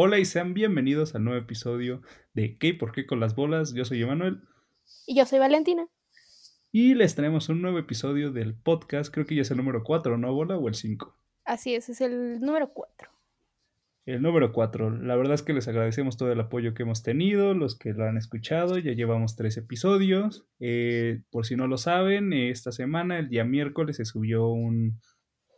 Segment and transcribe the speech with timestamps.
[0.00, 2.02] Hola y sean bienvenidos al nuevo episodio
[2.32, 3.74] de ¿Qué y por qué con las bolas?
[3.74, 4.42] Yo soy Emanuel.
[5.08, 5.88] Y yo soy Valentina.
[6.70, 10.16] Y les traemos un nuevo episodio del podcast, creo que ya es el número 4,
[10.16, 10.56] ¿no, Bola?
[10.56, 11.16] ¿O el 5?
[11.44, 13.10] Así es, es el número 4.
[14.06, 14.98] El número 4.
[15.02, 18.04] La verdad es que les agradecemos todo el apoyo que hemos tenido, los que lo
[18.04, 18.78] han escuchado.
[18.78, 20.46] Ya llevamos tres episodios.
[20.60, 25.00] Eh, por si no lo saben, esta semana, el día miércoles, se subió un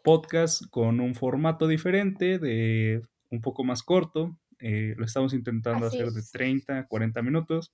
[0.03, 4.39] podcast con un formato diferente de un poco más corto.
[4.59, 6.31] Eh, lo estamos intentando Así hacer de es.
[6.31, 7.73] 30 a 40 minutos.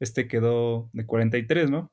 [0.00, 1.92] Este quedó de 43, ¿no?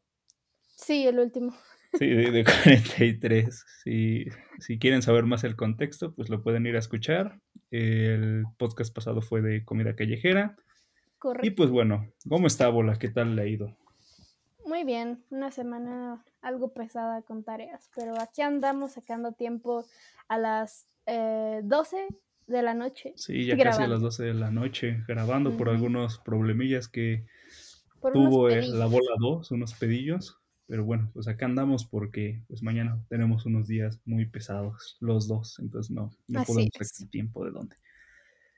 [0.76, 1.56] Sí, el último.
[1.98, 3.66] Sí, de, de 43.
[3.84, 4.26] Si,
[4.60, 7.40] si quieren saber más el contexto, pues lo pueden ir a escuchar.
[7.72, 10.56] El podcast pasado fue de comida callejera.
[10.58, 11.56] Y Correcto.
[11.56, 12.98] pues bueno, ¿cómo está Bola?
[12.98, 13.76] ¿Qué tal le ha ido?
[14.66, 19.86] Muy bien, una semana algo pesada con tareas, pero aquí andamos sacando tiempo
[20.28, 22.08] a las eh, 12
[22.48, 23.14] de la noche.
[23.16, 27.26] Sí, ya casi a las 12 de la noche, grabando por algunos problemillas que
[28.00, 30.38] Por tuvo eh, la bola 2, unos pedillos.
[30.68, 35.60] Pero bueno, pues acá andamos porque pues mañana tenemos unos días muy pesados, los dos.
[35.60, 37.76] Entonces no, no Así podemos sacar tiempo de dónde.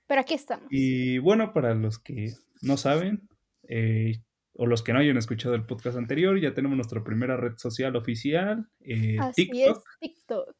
[0.07, 0.67] Pero aquí estamos.
[0.69, 3.27] Y bueno, para los que no saben,
[3.67, 4.21] eh,
[4.53, 7.95] o los que no hayan escuchado el podcast anterior, ya tenemos nuestra primera red social
[7.97, 9.77] oficial, eh, Así TikTok.
[9.77, 10.55] es, TikTok.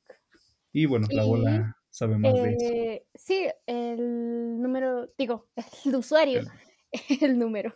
[0.73, 2.73] Y bueno, la bola sabe más de eso.
[2.73, 5.47] Eh, sí, el número, digo,
[5.85, 6.47] el usuario, El-
[7.21, 7.73] el número.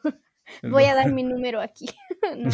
[0.62, 1.88] el Voy no- a dar mi número aquí.
[2.38, 2.50] No,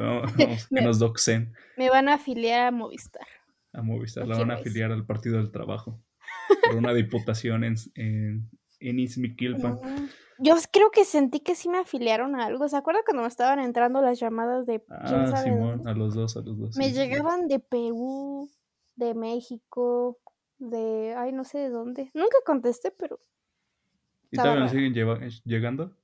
[0.00, 3.26] vamos, vamos, que Me- nos doxen me van a afiliar a Movistar.
[3.72, 6.02] a Movistar, la van a afiliar al Partido del Trabajo
[6.66, 8.98] por una diputación en, en, en
[10.38, 12.68] Yo creo que sentí que sí me afiliaron a algo.
[12.68, 15.90] ¿Se acuerdan cuando me estaban entrando las llamadas de Ah, Simón, dónde?
[15.90, 16.76] a los dos, a los dos.
[16.76, 17.02] Me sí, sí, sí.
[17.02, 18.50] llegaban de Perú,
[18.96, 20.18] de México,
[20.70, 21.14] de...
[21.16, 22.10] Ay, no sé de dónde.
[22.14, 23.18] Nunca contesté, pero
[24.30, 25.96] ¿Y todavía nos siguen lleva- llegando?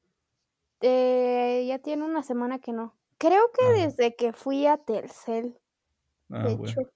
[0.80, 2.94] eh, ya tiene una semana que no.
[3.18, 3.72] Creo que Ah.
[3.86, 5.58] desde que fui a Telcel,
[6.30, 6.70] Ah, de bueno.
[6.72, 6.90] hecho.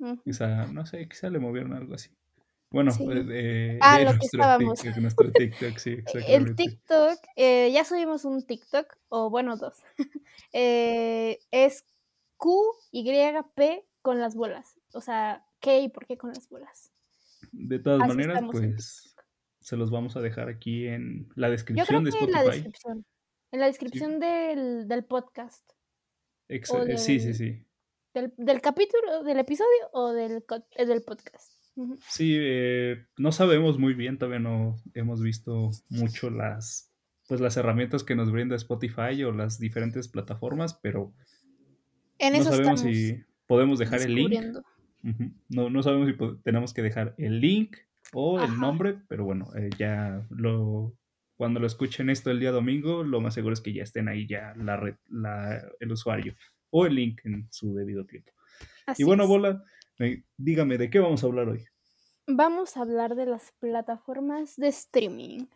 [0.00, 0.22] Ujú.
[0.24, 2.10] Quizá, no sé, quizá le movieron algo así.
[2.70, 3.04] Bueno, Sí.
[3.08, 4.80] eh, Ah, lo que estábamos.
[4.80, 5.96] TikTok, nuestro TikTok, sí,
[6.28, 6.54] El.
[6.54, 9.82] TikTok, eh, ya subimos un TikTok, o bueno, dos.
[10.52, 11.84] Eh, es
[12.38, 14.76] QYP con las bolas.
[14.94, 16.90] O sea, ¿qué y por qué con las bolas?
[17.52, 19.14] De todas Así maneras, pues
[19.60, 22.38] se los vamos a dejar aquí en la Yo creo descripción de que en la
[22.40, 22.62] Spotify.
[22.62, 23.04] descripción.
[23.50, 25.70] En la descripción del, del podcast.
[26.48, 27.64] Ex- o eh, sí, sí, sí.
[28.14, 30.44] Del, del capítulo, del episodio o del,
[30.76, 31.52] eh, del podcast.
[32.08, 36.90] Sí, eh, no sabemos muy bien, todavía no hemos visto mucho las,
[37.28, 41.12] pues las herramientas que nos brinda Spotify o las diferentes plataformas, pero
[42.18, 44.34] En no sabemos estamos si podemos dejar el link.
[45.48, 47.76] No, no sabemos si tenemos que dejar el link
[48.12, 48.56] o el Ajá.
[48.60, 50.94] nombre, pero bueno, eh, ya lo
[51.36, 54.26] cuando lo escuchen esto el día domingo, lo más seguro es que ya estén ahí
[54.26, 56.34] ya la red, la, el usuario
[56.70, 58.32] o el link en su debido tiempo.
[58.86, 59.28] Así y bueno, es.
[59.28, 59.64] Bola,
[60.36, 61.64] dígame, ¿de qué vamos a hablar hoy?
[62.26, 65.46] Vamos a hablar de las plataformas de streaming.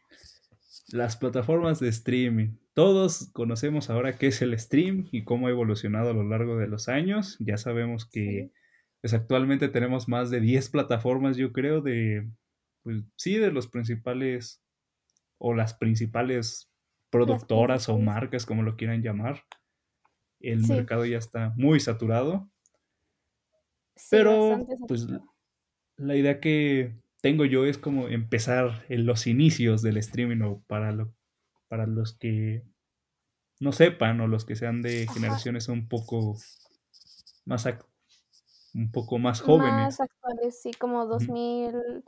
[0.93, 2.57] Las plataformas de streaming.
[2.75, 6.69] Todos conocemos ahora qué es el stream y cómo ha evolucionado a lo largo de
[6.69, 7.37] los años.
[7.41, 8.62] Ya sabemos que Sí.
[9.03, 12.31] Pues, actualmente tenemos más de 10 plataformas, yo creo, de,
[12.83, 14.63] pues sí, de los principales
[15.39, 16.71] o las principales
[17.11, 19.43] productoras o marcas, como lo quieran llamar.
[20.41, 20.73] El Sí.
[20.75, 22.51] mercado ya está muy saturado,
[23.97, 25.07] Sí, pero pues
[25.97, 30.93] la idea que tengo yo es como empezar en los inicios del streaming o para,
[30.93, 31.15] lo,
[31.69, 32.63] para los que
[33.61, 35.15] no sepan o los que sean de Ajá.
[35.15, 36.37] generaciones un poco
[37.45, 37.67] más
[38.75, 39.75] un poco más jóvenes.
[39.75, 41.11] Más actuales, sí, como Ujú.
[41.11, 42.05] 2000.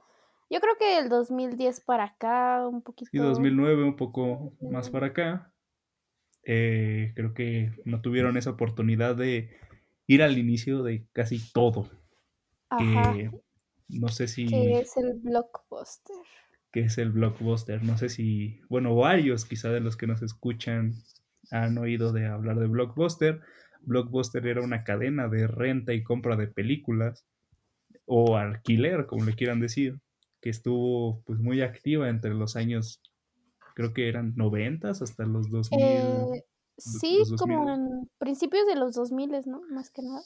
[0.51, 3.23] Yo creo que el 2010 para acá, un Sí, poquito.
[3.25, 4.91] 2009 un poco más 2009.
[4.91, 5.51] para acá.
[6.45, 9.51] eh, creo que no tuvieron esa oportunidad de
[10.07, 11.89] ir al inicio de casi todo.
[12.71, 13.15] Ajá.
[13.89, 16.17] No sé si Que es el blockbuster.
[16.73, 17.83] que es el blockbuster.
[17.85, 20.93] No sé si, bueno, varios quizá de los que nos escuchan
[21.51, 23.41] han oído de hablar de blockbuster.
[23.87, 27.25] Blockbuster era una cadena de renta y compra de películas
[28.07, 29.99] o alquiler, como le quieran decir,
[30.41, 33.01] que estuvo pues muy activa entre los años,
[33.75, 35.81] creo que eran 90 hasta los 2000.
[35.81, 36.45] Eh,
[36.77, 37.75] sí, los como 2000.
[37.75, 39.63] en principios de los 2000, ¿no?
[39.71, 40.21] Más que nada.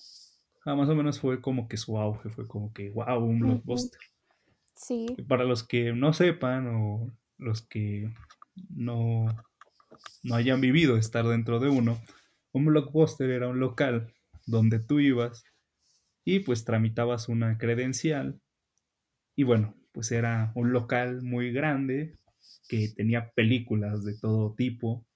[0.65, 4.01] Ah, más o menos fue como que su auge, fue como que, wow, un blockbuster.
[4.75, 5.07] Sí.
[5.29, 8.13] Para los que no sepan o los que
[8.69, 9.27] no,
[10.25, 11.99] no hayan vivido estar dentro de uno,
[12.59, 14.13] un blockbuster era un local
[14.47, 15.45] donde tú ibas
[16.25, 18.41] y pues tramitabas una credencial
[19.35, 22.19] y bueno, pues era un local muy grande
[22.69, 25.07] que tenía películas de todo tipo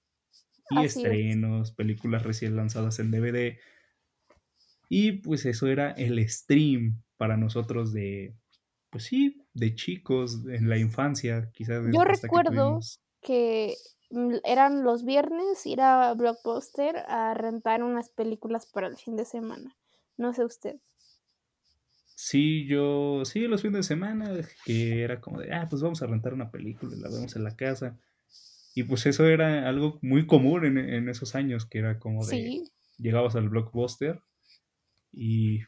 [0.69, 0.95] y Así es.
[0.97, 3.57] estrenos, películas recién lanzadas en DVD.
[4.89, 8.33] Y pues eso era el stream para nosotros de,
[8.89, 13.01] pues sí, de chicos, en la infancia, quizás Yo que recuerdo tuvimos...
[13.21, 13.75] que
[14.43, 19.75] eran los viernes ir a Blockbuster a rentar unas películas para el fin de semana.
[20.17, 20.79] No sé usted.
[22.15, 24.31] Sí, yo, sí, los fines de semana,
[24.65, 27.43] que era como de, ah, pues vamos a rentar una película y la vemos en
[27.43, 27.97] la casa.
[28.75, 32.31] Y pues eso era algo muy común en, en esos años, que era como de,
[32.31, 32.63] Sí,
[32.97, 34.21] llegabas al blockbuster
[35.11, 35.61] y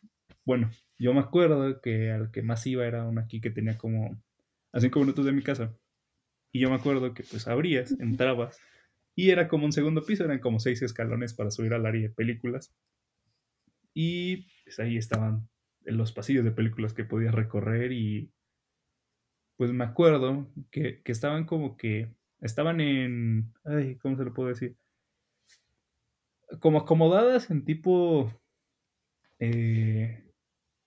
[0.43, 4.21] bueno, yo me acuerdo que al que más iba era uno aquí que tenía como
[4.71, 5.75] a cinco minutos de mi casa.
[6.55, 8.57] Y yo me acuerdo que pues abrías, entrabas
[9.13, 12.09] y era como un segundo piso, eran como seis escalones para subir al área de
[12.09, 12.73] películas.
[13.93, 15.49] Y pues ahí estaban
[15.81, 18.31] los pasillos de películas que podías recorrer y
[19.57, 24.47] pues me acuerdo que, que estaban como que, estaban en, ay, ¿cómo se lo puedo
[24.47, 24.77] decir?
[26.61, 28.31] Como acomodadas en tipo,
[29.39, 30.23] eh,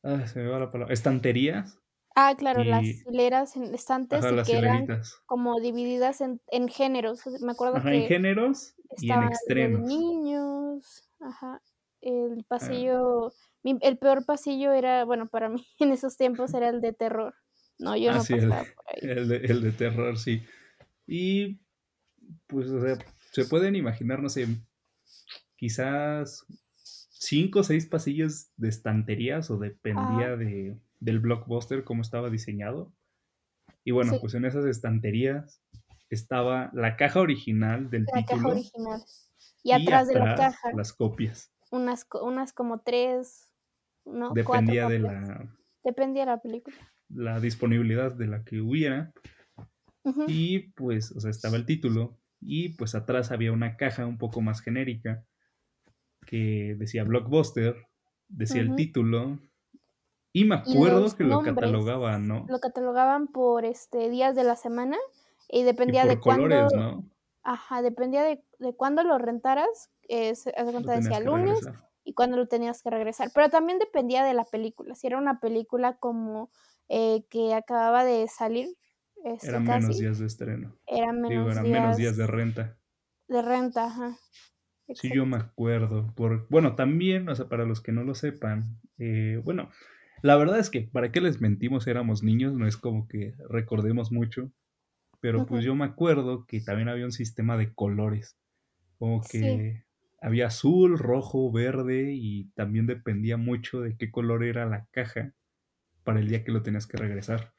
[0.02, 1.78] ah, se me va la palabra, estanterías
[2.20, 5.22] Ah, claro, las hileras en estantes ajá, que eran hileritas.
[5.26, 7.24] como divididas en, en géneros.
[7.40, 9.86] Me acuerdo Ajá, en que géneros y en extremos.
[9.86, 11.62] niños, ajá,
[12.00, 13.32] el Ah, pasillo,
[13.62, 17.34] mi- el peor pasillo era, bueno, para mí en esos tiempos era el de terror.
[17.78, 19.02] No, yo ah, no sí, el, pasaba por ahí.
[19.10, 20.42] el de, el de terror, sí.
[21.06, 21.60] Y
[22.46, 22.98] pues, o sea,
[23.32, 24.46] se pueden imaginar, no sé,
[25.56, 32.92] quizás cinco o seis pasillos de estanterías o dependía de, del blockbuster cómo estaba diseñado.
[33.84, 35.62] Y bueno, sí, pues en esas estanterías
[36.10, 39.00] estaba la caja original del la caja título original.
[39.62, 41.52] Y y atrás de la caja, las copias.
[41.70, 43.50] unas, unas como tres,
[44.04, 46.76] no, cuatro Dependía de la, Dependía de la película.
[47.08, 49.12] la disponibilidad de la que hubiera.
[50.26, 54.40] Y pues, o sea, estaba el título y pues atrás había una caja un poco
[54.40, 55.22] más genérica
[56.24, 57.76] que decía Blockbuster,
[58.28, 59.38] decía el título
[60.40, 62.46] y me acuerdo los que lo catalogaban, ¿no?
[62.48, 64.96] lo catalogaban por, este, días de la semana
[65.48, 67.04] y Y dependía por de cuándo colores, ¿no?
[67.42, 71.90] ajá, dependía de de cuándo lo rentaras, eh, se cuenta, decía lunes regresar.
[72.04, 74.94] y cuándo lo tenías que regresar, pero también dependía de la película.
[74.94, 76.50] Si era una película como,
[76.88, 78.68] eh, que acababa de salir,
[79.24, 80.76] este, Eran menos días de estreno.
[80.86, 82.78] eran Digo, menos eran menos días de días renta.
[83.28, 84.18] de renta, ajá,
[84.94, 86.14] Sí, yo me acuerdo.
[86.14, 89.70] Por, bueno, también, o sea, para los que no lo sepan, eh, bueno,
[90.22, 91.86] la verdad es que, ¿para qué les mentimos?
[91.86, 94.52] Éramos niños, no es como que recordemos mucho,
[95.20, 98.38] pero pues yo me acuerdo que también había un sistema de colores,
[98.98, 99.84] como Sí, que
[100.22, 105.34] había azul, rojo, verde y también dependía mucho de qué color era la caja
[106.04, 107.54] para el día que lo tenías que regresar.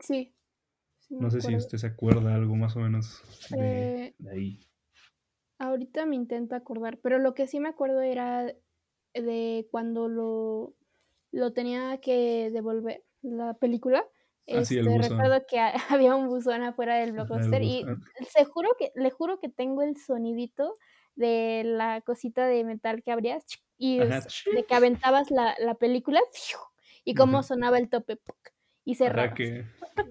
[0.00, 0.34] sí,
[1.20, 4.60] No sé si usted se acuerda algo más o menos de, Eh, de ahí.
[5.58, 8.54] ahorita me intento acordar, pero lo que sí me acuerdo era
[9.14, 10.74] de cuando lo
[11.38, 14.04] lo tenía que devolver, la película,
[14.46, 15.20] el este, buzón.
[15.20, 17.84] recuerdo que ha había un buzón afuera del Blockbuster y
[18.30, 20.74] se juro que le juro que tengo el sonidito
[21.16, 23.44] de la cosita de metal que abrías
[23.76, 24.20] y Ajá.
[24.54, 26.20] de que aventabas la la película
[27.04, 27.48] y cómo Ajá.
[27.48, 28.18] sonaba el tope
[28.84, 29.34] y Ajá, cerrabas.
[29.34, 29.64] que.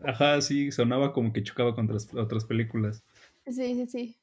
[0.05, 3.03] Ajá, sí, sonaba como que chocaba contra las otras películas.
[3.45, 4.15] Sí, sí, sí.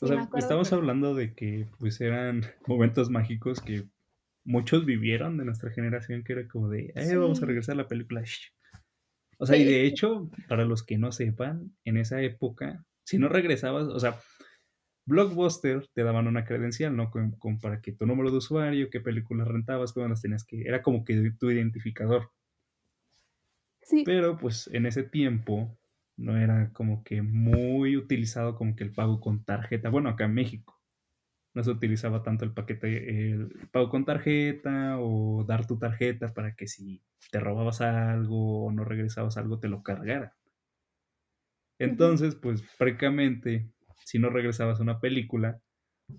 [0.00, 3.88] O Sí, sea, estamos que hablando de que pues eran momentos mágicos que
[4.44, 7.88] muchos vivieron de nuestra generación, que era como de, eh, vamos a regresar a la
[7.88, 8.22] película.
[8.22, 8.52] shh".
[9.38, 13.28] O sea, y de hecho, para los que no sepan, en esa época, si no
[13.28, 14.20] regresabas, o sea,
[15.06, 17.10] Blockbuster te daban una credencial, ¿no?
[17.10, 20.62] Con, con para que tu número de usuario, qué películas rentabas, cuándo las tenías que.
[20.62, 22.30] Era como que tu identificador.
[23.82, 24.04] sí.
[24.04, 25.76] Pero pues en ese tiempo
[26.16, 29.90] no era como que muy utilizado como que el pago con tarjeta.
[29.90, 30.73] Bueno, acá en México
[31.54, 36.54] no se utilizaba tanto el paquete, el pago con tarjeta o dar tu tarjeta para
[36.56, 40.34] que si te robabas algo o no regresabas algo te lo cargara.
[41.78, 43.68] Entonces, pues prácticamente,
[44.04, 45.60] si no regresabas a una película,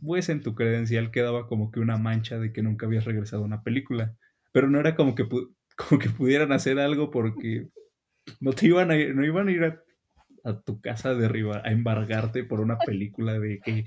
[0.01, 3.45] pues en tu credencial quedaba como que una mancha de que nunca habías regresado a
[3.45, 4.15] una película.
[4.53, 5.27] Pero no era como que,
[5.75, 7.67] como que pudieran hacer algo porque
[8.39, 9.81] no te iban a, no iban a ir a,
[10.45, 13.85] a tu casa de arriba a embargarte por una película de que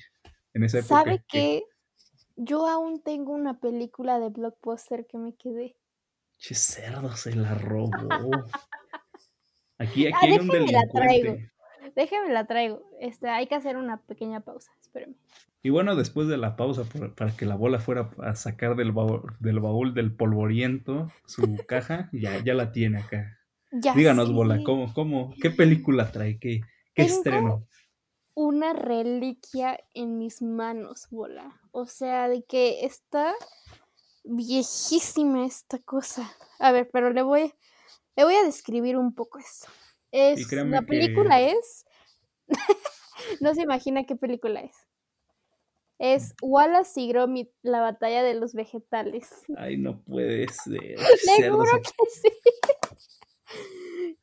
[0.55, 1.63] en esa ¿Sabe época que qué?
[2.37, 5.77] Yo aún tengo una película de Blockbuster que me quedé.
[6.39, 8.45] che cerdo se la robó.
[9.79, 11.37] Aquí, Ah, aquí hay un déjeme la traigo,
[11.95, 12.83] déjeme la traigo.
[13.01, 15.15] Este, hay que hacer una pequeña pausa, espéreme.
[15.63, 18.93] Y bueno, después de la pausa, por- para que la bola fuera a sacar del
[18.93, 23.39] baúl, del baúl del polvoriento su caja, ya, ya la tiene acá.
[23.71, 24.61] Ya Díganos, Bola.
[24.65, 26.39] ¿cómo, cómo, qué película trae?
[26.39, 26.61] ¿Qué,
[26.95, 27.67] qué Tengo estreno?
[28.39, 31.61] Una reliquia en mis manos, bola.
[31.73, 33.35] O sea, de que está
[34.23, 36.31] viejísima esta cosa.
[36.61, 37.53] A ver, pero le voy,
[38.15, 39.67] le voy a describir un poco esto.
[40.13, 41.85] Es, la que película es.
[43.41, 44.87] no se imagina qué película es.
[45.99, 49.31] Es Wallace y Gromit, la batalla de los vegetales.
[49.57, 50.97] Ay, no puede ser.
[51.41, 52.29] Le juro que sí.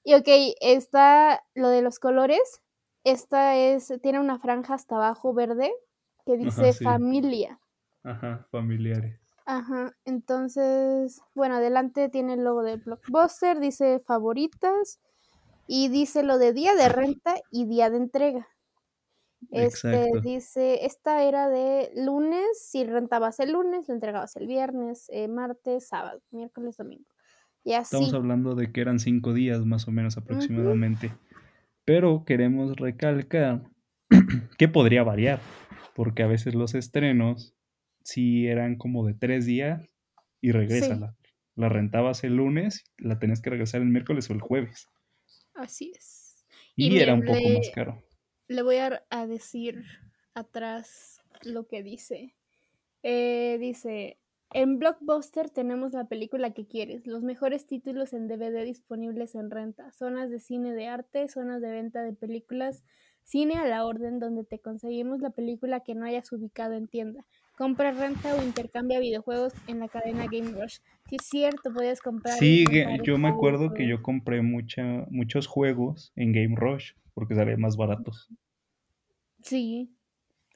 [0.08, 0.28] Y ok,
[0.62, 2.62] está lo de los colores.
[3.06, 5.72] Esta es, tiene una franja hasta abajo verde
[6.26, 6.84] que dice sí.
[6.84, 7.60] familia.
[8.04, 9.22] Ajá, familiares.
[9.46, 15.00] Ajá, entonces, bueno, adelante tiene el logo de Blockbuster, dice favoritas
[15.68, 18.48] y dice lo de día de renta y día de entrega.
[19.52, 20.22] Este Exacto.
[20.22, 25.88] dice, esta era de lunes, si rentabas el lunes, lo entregabas el viernes, eh, martes,
[25.88, 27.06] sábado, miércoles, domingo.
[27.64, 27.96] Y así.
[27.96, 31.14] Estamos hablando de que eran cinco días más o menos aproximadamente.
[31.86, 33.63] Pero queremos recalcar
[34.58, 35.39] que podría variar,
[35.96, 37.56] porque a veces los estrenos
[38.04, 39.88] sí eran como de tres días
[40.42, 41.15] y regrésala.
[41.56, 44.88] La rentabas el lunes, la tenías que regresar el miércoles o el jueves.
[45.54, 46.46] Así es.
[46.75, 48.04] Y, Y era un poco le- más caro.
[48.48, 49.84] Le voy a, a decir
[50.34, 52.36] atrás lo que dice.
[53.04, 54.20] Eh, dice,
[54.56, 59.92] en Blockbuster tenemos la película que quieres, los mejores títulos en DVD disponibles en renta,
[59.92, 62.82] zonas de cine de arte, zonas de venta de películas,
[63.26, 67.26] cine a la orden donde te conseguimos la película que no hayas ubicado en tienda.
[67.58, 70.78] Compra, renta o intercambia videojuegos en la cadena Game Rush.
[71.10, 72.38] Sí, es cierto, puedes comprar.
[72.38, 72.64] Sí,
[73.04, 77.76] yo me acuerdo que yo compré mucha, muchos juegos en Game Rush porque salían más
[77.76, 78.30] baratos.
[79.42, 79.95] Sí.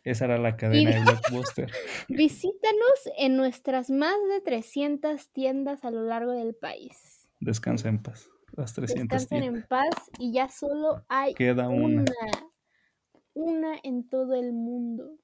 [0.03, 1.70] Esa era la cadena de Blockbuster.
[2.10, 7.29] Visítanos en nuestras más de 300 tiendas a lo largo del país.
[7.39, 8.29] Descansa en paz.
[8.53, 9.62] Las 300 Descansen tiendas.
[9.63, 12.01] en paz y ya solo hay Queda una.
[12.03, 12.13] una.
[13.34, 15.18] Una en todo el mundo.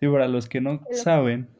[0.00, 1.50] Sí, para los que no Pero- saben,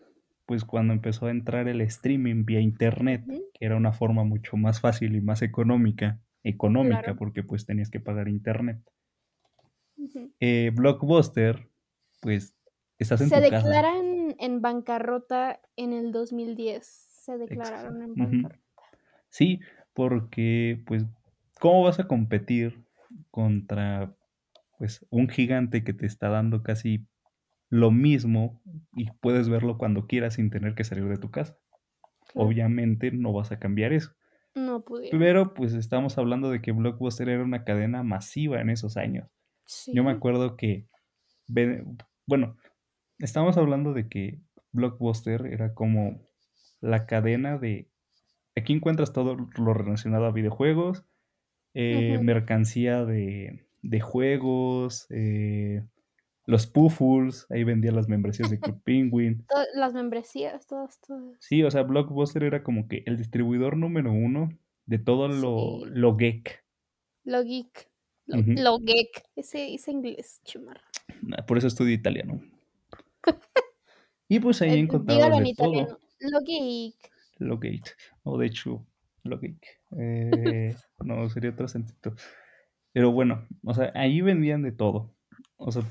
[0.47, 4.81] pues cuando empezó a entrar el streaming vía internet, que era una forma mucho más
[4.81, 7.17] fácil y más económica, económica Claro.
[7.19, 8.79] porque pues tenías que pagar internet.
[10.41, 11.69] Eh, Blockbuster,
[12.25, 12.57] pues
[12.99, 13.57] estás en Se tu casa.
[13.59, 16.85] declaran en bancarrota en el 2010.
[16.87, 18.61] Se declararon en bancarrota.
[19.29, 19.61] Sí,
[19.93, 21.05] porque pues
[21.61, 22.83] ¿cómo vas a competir
[23.31, 24.17] contra
[24.79, 27.07] pues un gigante que te está dando casi
[27.69, 28.63] lo mismo
[28.95, 31.59] y puedes verlo cuando quieras sin tener que salir de tu casa?
[32.33, 32.49] Claro.
[32.49, 34.15] Obviamente no vas a cambiar eso.
[34.55, 35.21] No pudieron.
[35.21, 39.29] Pero pues estamos hablando de que Blockbuster era una cadena masiva en esos años.
[39.93, 40.87] Yo me acuerdo que,
[42.27, 42.57] bueno,
[43.19, 44.41] estamos hablando de que
[44.73, 46.21] Blockbuster era como
[46.81, 47.89] la cadena de,
[48.57, 51.05] aquí encuentras todo lo relacionado a videojuegos,
[51.75, 55.83] eh, mercancía de, de juegos, eh,
[56.47, 59.47] los Puffles, ahí vendían las membresías de Club Penguin.
[59.75, 61.37] Las membresías, todas, todas.
[61.41, 64.51] Sí, o sea, Blockbuster era como que el distribuidor número uno
[64.87, 65.91] de todo lo, Sí.
[65.95, 66.65] lo geek.
[67.25, 67.91] Lo geek.
[68.27, 69.23] Lo, geek.
[69.37, 70.81] Ese, ese inglés, chumar.
[71.47, 72.41] Por eso estudio italiano.
[74.29, 75.87] Y pues ahí encontrabas dígalo en italiano.
[75.87, 76.01] todo.
[76.21, 76.95] Lo geek.
[77.39, 77.97] Lo geek.
[78.23, 78.87] O de hecho,
[79.23, 79.59] lo geek.
[79.97, 82.17] Eh, no, sería otro sentido.
[82.93, 85.15] Pero bueno, o sea, ahí vendían de todo.
[85.57, 85.83] O sea,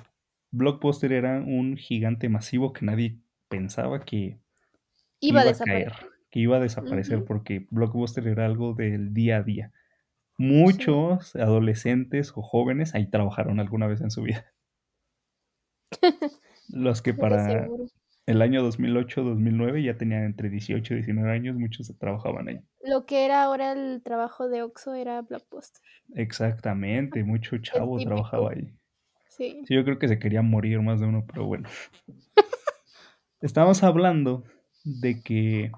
[0.51, 4.39] Blockbuster era un gigante masivo que nadie pensaba que
[5.21, 5.91] Iba a iba a desaparecer.
[5.93, 7.25] caer, que iba a desaparecer Ujú.
[7.27, 9.71] porque Blockbuster era algo del día a día.
[10.37, 14.52] Muchos adolescentes o jóvenes ahí trabajaron alguna vez en su vida.
[16.69, 17.67] Los que para
[18.25, 22.59] el año 2008-2009 ya tenían entre 18 y 19 años, muchos trabajaban ahí.
[22.83, 25.81] Lo que era ahora el trabajo de Oxxo era Blockbuster.
[26.15, 28.73] Exactamente, mucho chavo trabajaba ahí.
[29.27, 29.63] Sí.
[29.67, 31.67] Sí, yo creo que se quería morir más de uno, pero bueno.
[33.41, 34.43] Estamos hablando
[34.85, 35.71] de que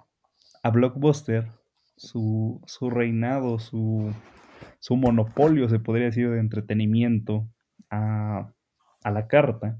[0.62, 1.51] a Blockbuster,
[1.95, 4.13] su, su reinado, su,
[4.79, 7.48] su monopolio, se podría decir, de entretenimiento
[7.89, 8.51] a,
[9.03, 9.79] a la carta,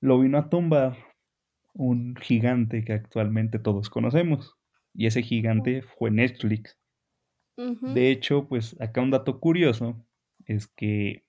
[0.00, 0.96] Lo vino a tumbar
[1.74, 4.56] un gigante que actualmente todos conocemos.
[4.94, 6.78] Y ese gigante fue Netflix.
[7.56, 10.06] De hecho, pues acá un dato curioso
[10.44, 11.24] es que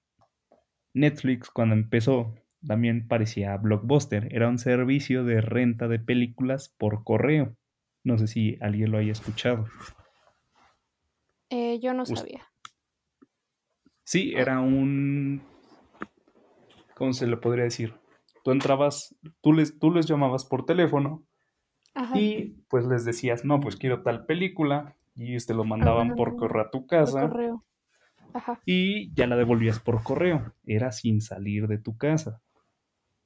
[0.94, 7.56] Netflix cuando empezó también parecía Blockbuster, era un servicio de renta de películas por correo.
[8.04, 9.68] No sé si alguien lo haya escuchado.
[11.50, 12.48] Eh, yo no sabía.
[14.04, 15.42] Sí, era un...
[16.98, 17.94] ¿Cómo se le podría decir?
[18.44, 21.24] Tú entrabas, tú les, tú les llamabas por teléfono
[21.94, 22.18] Ajá.
[22.20, 26.30] y pues les decías, no, pues quiero tal película, y te lo Ah, mandaban por
[26.30, 27.66] bueno, correo a tu por casa correo.
[28.34, 28.62] Ajá.
[28.68, 30.54] y ya la devolvías por correo.
[30.68, 32.40] Era sin salir de tu casa.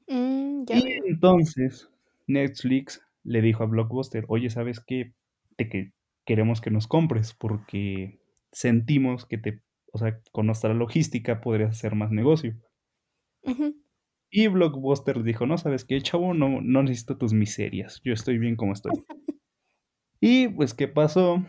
[0.08, 1.04] Mm, ya Y veo.
[1.08, 1.90] entonces
[2.28, 5.14] Netflix le dijo a Blockbuster, oye, ¿sabes qué?
[5.58, 5.92] Te que
[6.26, 8.20] queremos que nos compres porque
[8.52, 9.62] sentimos que te,
[9.92, 12.56] o sea, con nuestra logística podrías hacer más negocio.
[14.30, 16.34] Y Blockbuster dijo, no, ¿sabes qué, chavo?
[16.34, 18.92] No, no necesito tus miserias, yo estoy bien como estoy.
[20.24, 21.44] Y pues, ¿qué pasó?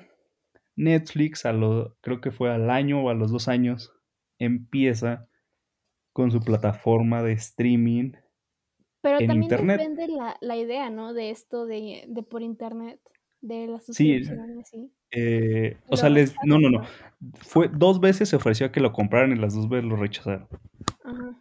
[0.76, 3.92] Netflix, a lo, creo que fue al año o a los dos años,
[4.38, 5.28] empieza
[6.14, 8.12] con su plataforma de streaming
[9.02, 9.78] Pero en también internet.
[9.78, 11.12] vende la, la idea, ¿no?
[11.12, 12.98] De esto de, de por internet,
[13.42, 14.90] de la Sí, suscripción, así.
[15.10, 16.70] eh, o sea, les, no, no.
[16.70, 16.84] ¿no?
[17.42, 20.48] Fue dos veces se ofreció a que lo compraran y las dos veces lo rechazaron.
[21.04, 21.38] Ajá.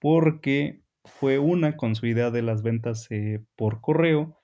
[0.00, 4.38] Porque fue una con su idea de las ventas eh, por correo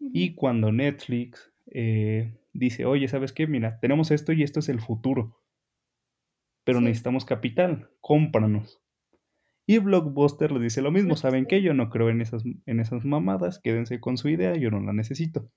[0.00, 3.46] y cuando Netflix eh, dice, oye, ¿sabes qué?
[3.46, 5.40] Mira, tenemos esto y esto es el futuro,
[6.64, 8.82] pero Sí, necesitamos capital, cómpranos.
[9.66, 11.62] Y Blockbuster le dice lo mismo, ¿saben qué?
[11.62, 14.92] Yo no creo en esas, en esas mamadas, quédense con su idea, yo no la
[14.92, 15.50] necesito.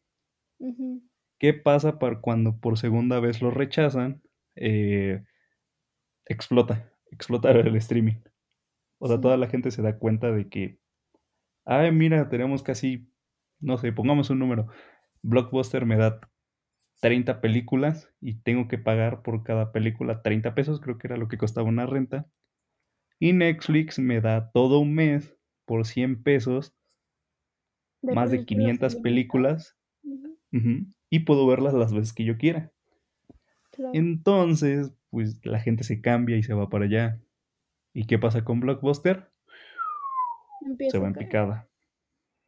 [1.39, 4.21] ¿Qué pasa para cuando por segunda vez lo rechazan?
[4.55, 5.23] Eh,
[6.25, 8.21] explota, explota el streaming.
[8.99, 10.79] O sea, toda la gente se da cuenta de que,
[11.65, 13.09] ay, mira, tenemos casi,
[13.59, 14.67] no sé, pongamos un número.
[15.21, 16.19] Blockbuster me da
[16.99, 21.27] 30 películas y tengo que pagar por cada película 30 pesos, creo que era lo
[21.27, 22.27] que costaba una renta.
[23.19, 26.75] Y Netflix me da todo un mes por 100 pesos,
[28.01, 28.95] De más de películas 500 ilimitadas.
[28.95, 29.77] películas,
[31.09, 32.71] y puedo verlas las veces que yo quiera.
[33.71, 33.91] Claro.
[33.93, 37.19] Entonces, pues la gente se cambia y se va para allá.
[37.93, 39.31] ¿Y qué pasa con Blockbuster?
[40.89, 41.67] Se va en picada.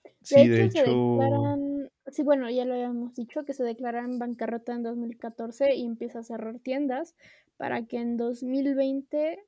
[0.04, 3.64] De Sí, de hecho, se hecho, declaran, sí, bueno, ya lo habíamos dicho, que se
[3.64, 7.16] declaran bancarrota en 2014 y empieza a cerrar tiendas
[7.58, 9.40] para que en 2020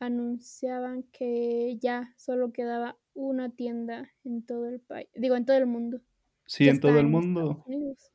[0.00, 5.66] anunciaban que ya solo quedaba una tienda en todo el país, digo, en todo el
[5.66, 6.00] mundo,
[6.46, 7.64] sí, en todo el en Estados mundo.
[7.66, 8.12] Unidos.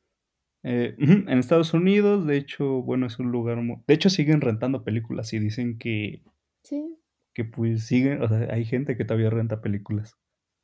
[0.62, 3.78] Eh, en Estados Unidos, de hecho, bueno, es un lugar muy...
[3.86, 6.22] De hecho, siguen rentando películas y dicen que,
[6.62, 6.96] Sí,
[7.34, 10.16] que pues siguen, o sea, hay gente que todavía renta películas.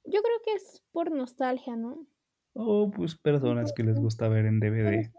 [0.05, 2.07] yo creo que es por nostalgia, ¿no?
[2.53, 5.11] O pues No personas que les gusta ver en DVD.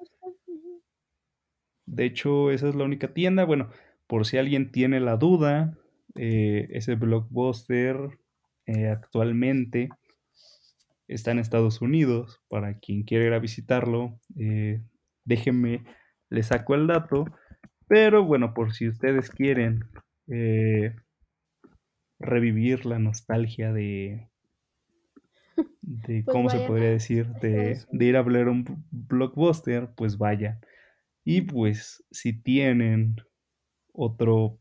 [1.86, 3.44] De hecho, esa es la única tienda.
[3.46, 3.70] Bueno,
[4.08, 5.78] por si alguien tiene la duda,
[6.16, 8.20] eh, ese Blockbuster
[8.66, 9.90] eh, actualmente
[11.08, 12.42] está en Estados Unidos.
[12.50, 14.82] Para quien quiera ir a visitarlo, eh,
[15.26, 15.84] déjenme,
[16.30, 17.26] le saco el dato.
[17.88, 19.84] Pero bueno, por si ustedes quieren
[20.28, 20.96] eh,
[22.21, 24.29] revivir la nostalgia de,
[25.81, 27.27] de Pues ¿cómo se podría decir?
[27.41, 30.60] De, de ir a ver un blockbuster, pues vayan.
[31.23, 33.17] Y pues si tienen
[33.93, 34.60] otro,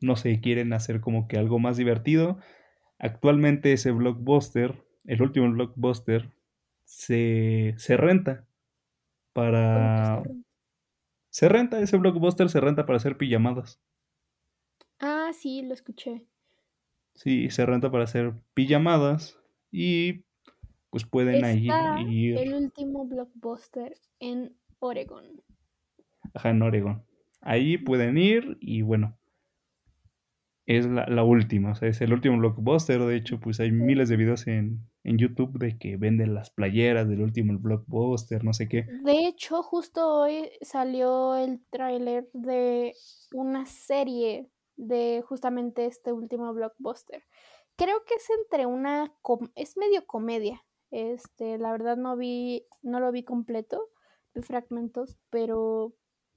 [0.00, 2.38] no sé, quieren hacer como que algo más divertido,
[2.98, 6.30] actualmente ese blockbuster, el último blockbuster,
[6.84, 8.46] se, se renta
[9.70, 10.22] ¿Cómo que se para...
[11.30, 13.80] Se renta, ese blockbuster se renta para hacer pijamadas.
[15.28, 16.26] Ah, sí, lo escuché.
[17.14, 19.38] Sí, se renta para hacer pijamadas
[19.70, 20.24] y
[20.90, 25.42] pues pueden ahí Está ir el último blockbuster en Oregon.
[26.34, 27.04] ajá, en Oregon.
[27.42, 29.18] Ahí pueden ir y bueno,
[30.66, 33.00] es la, la última, o sea, es el último blockbuster.
[33.00, 37.08] De hecho, pues hay miles de videos en, en YouTube de que venden las playeras
[37.08, 38.86] del último blockbuster, no sé qué.
[39.04, 42.94] De hecho, justo hoy salió el tráiler de
[43.32, 47.24] una serie de justamente este último blockbuster.
[47.76, 50.64] Creo que es entre una com- es medio comedia.
[50.90, 53.90] Este, la verdad no vi no lo vi completo,
[54.34, 55.92] vi fragmentos, pero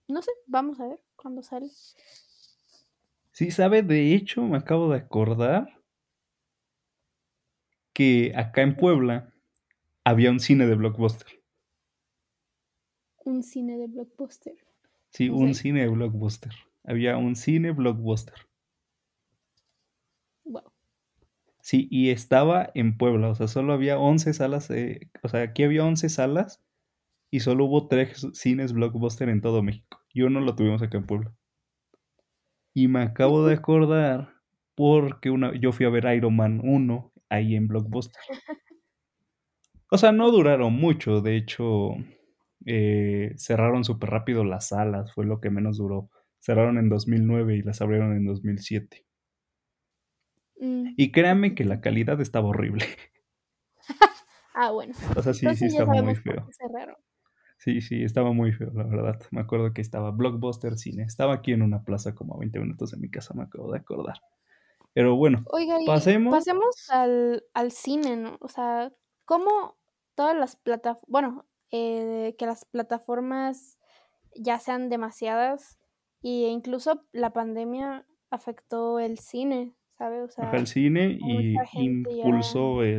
[0.09, 1.67] no sé, vamos a ver cuándo sale.
[3.31, 5.81] Sí, sabe, de hecho, me acabo de acordar
[7.93, 9.33] que acá en Puebla
[10.03, 11.27] había un cine de blockbuster.
[13.23, 14.55] Un cine de blockbuster.
[15.09, 16.51] Sí, ¿En un cine de blockbuster.
[16.83, 18.35] Había un cine blockbuster.
[20.45, 20.71] Wow.
[21.61, 25.63] Sí, y estaba en Puebla, o sea, solo había 11 salas, eh, o sea, aquí
[25.63, 26.61] había 11 salas
[27.31, 30.01] y solo hubo 3 cines blockbuster en todo México.
[30.13, 31.33] Y uno lo tuvimos acá en Puebla.
[32.73, 34.33] Y me acabo de acordar
[34.75, 38.21] porque una, yo fui a ver Iron Man 1 ahí en Blockbuster.
[39.91, 41.91] O sea, no duraron mucho, de hecho,
[42.65, 46.09] eh, cerraron súper rápido las salas, fue lo que menos duró.
[46.41, 49.05] Cerraron en 2009 y las abrieron en 2007.
[50.59, 52.85] Mm, Y créanme que la calidad estaba horrible.
[54.53, 54.93] Ah, bueno.
[55.15, 56.45] O sea, sí, sí Entonces está muy feo.
[57.57, 59.21] Sí, sí, estaba muy feo, la verdad.
[59.31, 61.03] Me acuerdo que estaba Blockbuster Cine.
[61.03, 63.79] Estaba aquí en una plaza como a 20 minutos de mi casa, me acabo de
[63.79, 64.17] acordar.
[64.93, 66.33] Pero bueno, Oiga, pasemos.
[66.35, 68.37] pasemos al, al cine, ¿no?
[68.41, 68.91] O sea,
[69.23, 69.77] ¿cómo
[70.15, 73.77] todas las plataformas, bueno, eh, que las plataformas
[74.35, 75.79] ya sean demasiadas
[76.23, 80.23] e incluso la pandemia afectó el cine, ¿sabes?
[80.23, 81.63] O sea, Ajá, el cine y ya...
[81.73, 82.93] impulsó el,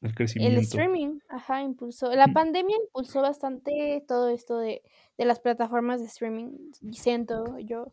[0.00, 0.60] el El crecimiento.
[0.60, 2.14] streaming, ajá, impulsó.
[2.14, 4.82] La pandemia impulsó bastante todo esto de,
[5.18, 7.92] de las plataformas de streaming, siento yo.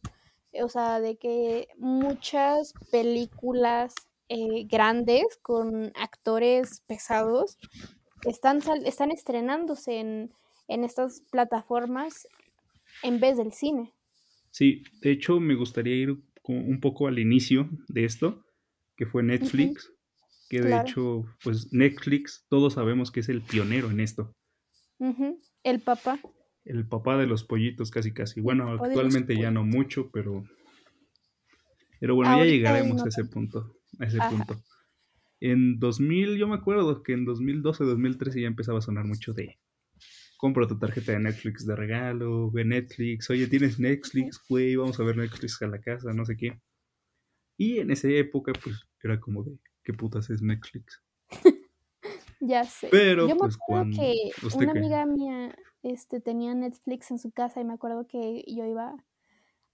[0.62, 3.96] O sea, de que muchas películas
[4.30, 7.58] eh, grandes con actores pesados
[8.26, 10.32] están, sal- están estrenándose en,
[10.68, 12.28] en estas plataformas
[13.02, 13.94] en vez del cine.
[14.54, 18.46] Sí, de hecho me gustaría ir un poco al inicio de esto,
[18.96, 19.92] que fue Netflix,
[20.48, 20.88] que de claro.
[20.88, 24.36] hecho, pues Netflix, todos sabemos que es el pionero en esto,
[25.64, 26.20] El papá.
[26.66, 28.42] el papá de los pollitos casi casi.
[28.42, 30.44] Bueno, actualmente ya no mucho, pero
[32.00, 34.30] pero bueno, ya llegaremos no a ese punto, a ese Ajá.
[34.30, 34.62] punto.
[35.40, 39.58] En 2000, yo me acuerdo que en 2012, 2013 ya empezaba a sonar mucho de
[40.44, 44.42] compra tu tarjeta de Netflix de regalo, ve Netflix, oye, ¿tienes Netflix?
[44.50, 46.60] Güey, vamos a ver Netflix a la casa, no sé qué.
[47.56, 51.02] Y en esa época, pues, era como de, ¿qué putas es Netflix?
[52.42, 52.90] Ya sé.
[52.92, 54.02] Pero, Yo me pues, acuerdo cuando...
[54.02, 54.80] que ¿Usted una qué?
[54.80, 58.98] amiga mía este, tenía Netflix en su casa y me acuerdo que yo iba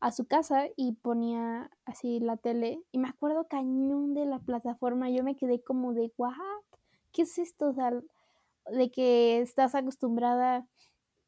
[0.02, 5.10] a su casa y ponía así la tele y me acuerdo cañón de la plataforma.
[5.10, 6.36] Yo me quedé como de, ¿what?
[7.12, 7.70] ¿Qué es esto?
[7.70, 7.92] O sea,
[8.72, 10.68] de que estás acostumbrada,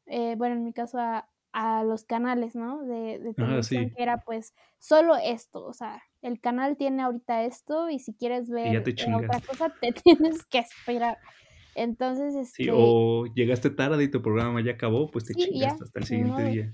[0.06, 2.82] eh, bueno, en mi caso a, a los canales, ¿no?
[2.84, 3.96] De, de Ajá, televisión, sí.
[3.96, 8.48] que era pues solo esto, o sea, el canal tiene ahorita esto y si quieres
[8.50, 11.18] ver eh, otra cosa te tienes que esperar.
[11.74, 15.68] Entonces, Sí, este, o llegaste tarde y tu programa ya acabó, pues te sí, ya,
[15.68, 16.72] hasta el siguiente día.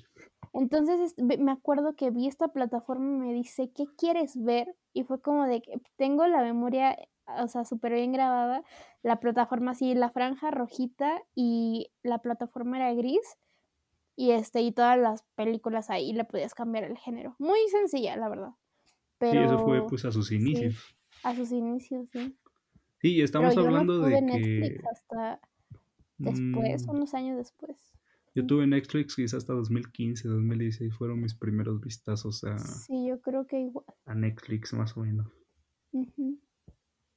[0.52, 4.74] Entonces, me acuerdo que vi esta plataforma y me dice, ¿qué quieres ver?
[4.92, 6.96] Y fue como de que tengo la memoria,
[7.42, 8.62] o sea, súper bien grabada,
[9.02, 13.38] la plataforma así, la franja rojita y la plataforma era gris
[14.16, 17.36] y este, y todas las películas ahí le podías cambiar el género.
[17.38, 18.50] Muy sencilla, la verdad.
[19.20, 20.96] Sí, eso fue Pero pues a sus sí, inicios.
[21.22, 22.36] a sus inicios, sí.
[23.00, 25.40] Sí, Pero estamos yo no hablando tuve de Netflix que hasta
[26.18, 27.76] después, mm, unos años después.
[28.34, 33.46] yo tuve Netflix quizás hasta 2015, 2016 fueron mis primeros vistazos a, Sí, yo creo
[33.46, 33.86] que igual.
[34.06, 35.28] a Netflix más o menos.
[35.92, 36.38] Ujú.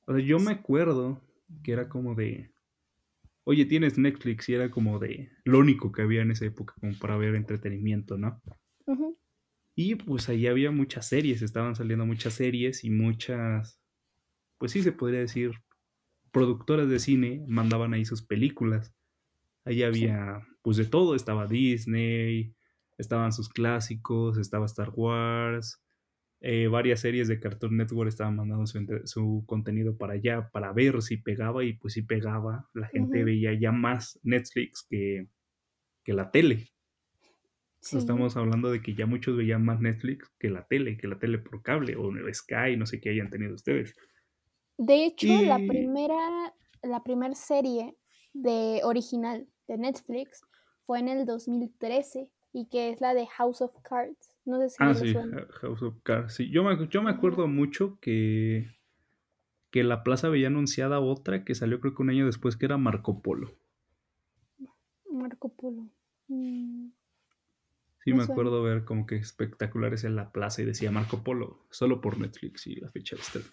[0.07, 1.21] O sea, yo me acuerdo
[1.63, 2.53] que era como de,
[3.45, 6.97] oye, tienes Netflix y era como de lo único que había en esa época como
[6.99, 8.41] para ver entretenimiento, ¿no?
[9.75, 13.79] Y pues ahí había muchas series, estaban saliendo muchas series y muchas,
[14.59, 15.53] pues sí se podría decir,
[16.31, 18.95] productoras de cine mandaban ahí sus películas.
[19.65, 20.07] Ahí Sí.
[20.07, 22.55] había pues de todo, estaba Disney,
[22.97, 25.81] estaban sus clásicos, estaba Star Wars,
[26.43, 31.17] eh, varias series de Cartoon Network estaban mandando su, contenido para allá para ver si
[31.17, 32.67] pegaba y pues sí pegaba.
[32.73, 35.27] La gente veía ya más Netflix que,
[36.03, 36.71] que la tele.
[37.79, 37.97] Sí.
[37.97, 41.37] Estamos hablando de que ya muchos veían más Netflix que la tele, que la tele
[41.37, 43.95] por cable o Sky, no sé qué hayan tenido ustedes.
[44.77, 47.95] De hecho, la primera, la primer serie
[48.33, 50.41] de original de Netflix
[50.85, 54.30] fue en el 2013 y que es la de House of Cards.
[54.45, 55.47] No sé si Ah, sí, suena.
[55.61, 56.33] House of Cards.
[56.33, 57.17] Sí, yo me, yo me Ajá.
[57.17, 58.67] acuerdo mucho que,
[59.71, 62.77] que la plaza veía anunciada otra que salió creo que un año después que era
[62.77, 63.51] Marco Polo.
[65.11, 65.83] Marco Polo.
[66.27, 66.89] Mm,
[68.03, 68.33] Sí, Me me suena.
[68.33, 72.67] acuerdo ver como que espectaculares en la plaza y decía Marco Polo, solo por Netflix
[72.67, 73.47] y la fecha de estreno.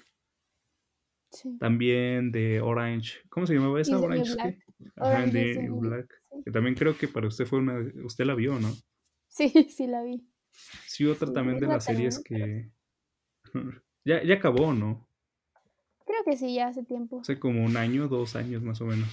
[1.31, 1.59] sí.
[1.59, 3.98] También de Orange, ¿cómo se llamaba esa?
[3.98, 4.59] Orange, Black.
[4.96, 6.22] Ajá, Orange is de Black.
[6.44, 8.70] Que también creo que para usted fue una, usted la vio, ¿no?
[9.29, 10.28] Sí, sí la vi.
[10.87, 12.71] Sí, otra Sí, también de la las series que
[14.05, 15.07] ya, ya acabó, ¿no?
[16.05, 17.21] creo que sí, ya hace tiempo.
[17.21, 19.09] Hace como un año, dos años más o menos.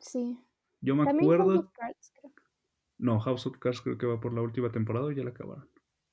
[0.00, 0.38] Sí.
[0.80, 2.32] Yo me También House acuerdo of Cards, creo.
[2.98, 5.68] No, House of Cards creo que va por la última temporada o ya la acabaron.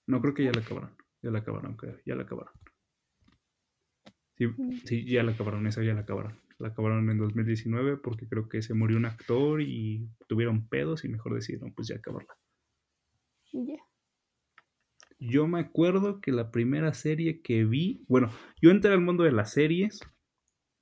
[0.06, 0.96] No, creo que ya la acabaron.
[1.22, 1.98] Ya la acabaron, creo.
[2.06, 2.54] Ya la acabaron.
[4.38, 4.72] Sí, Mm.
[4.86, 5.66] sí, ya la acabaron.
[5.68, 6.42] Esa ya la acabaron.
[6.60, 11.10] La acabaron en 2019 porque creo que se murió un actor y tuvieron pedos y
[11.10, 12.36] mejor decidieron pues ya acabarla.
[13.54, 13.78] Ya.
[15.30, 18.30] Yo me acuerdo que la primera serie que vi, bueno,
[18.62, 20.00] yo entré al mundo de las series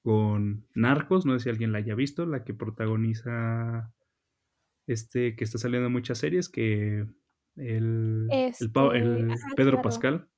[0.04, 3.93] con Narcos, no sé si alguien la haya visto, la que protagoniza
[4.88, 7.15] este, que está saliendo en muchas series, que el,
[7.56, 9.82] el, Este, el ajá, Pedro claro.
[9.84, 10.30] Pascal,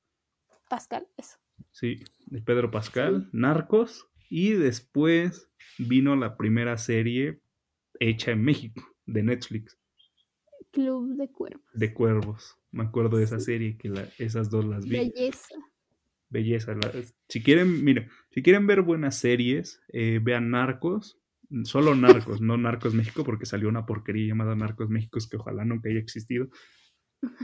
[0.70, 1.38] Pascal, eso.
[1.72, 2.00] sí,
[2.32, 3.38] el Pedro Pascal, Sí.
[3.38, 7.40] Narcos, y después vino la primera serie
[8.00, 9.78] hecha en México, de Netflix,
[10.72, 11.64] Club de Cuervos.
[11.74, 12.58] De Cuervos.
[12.74, 14.98] Me acuerdo de esa serie, que la, esas dos las vi.
[14.98, 15.56] Belleza.
[16.30, 16.74] Belleza.
[16.74, 16.92] la-
[17.30, 21.20] si quieren, mira, si quieren ver buenas series, eh, vean Narcos.
[21.66, 25.90] Solo Narcos, no Narcos México, porque salió una porquería llamada Narcos México que ojalá nunca
[25.90, 26.50] haya existido.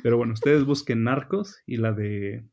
[0.01, 2.43] Pero bueno, ustedes busquen Narcos y la de.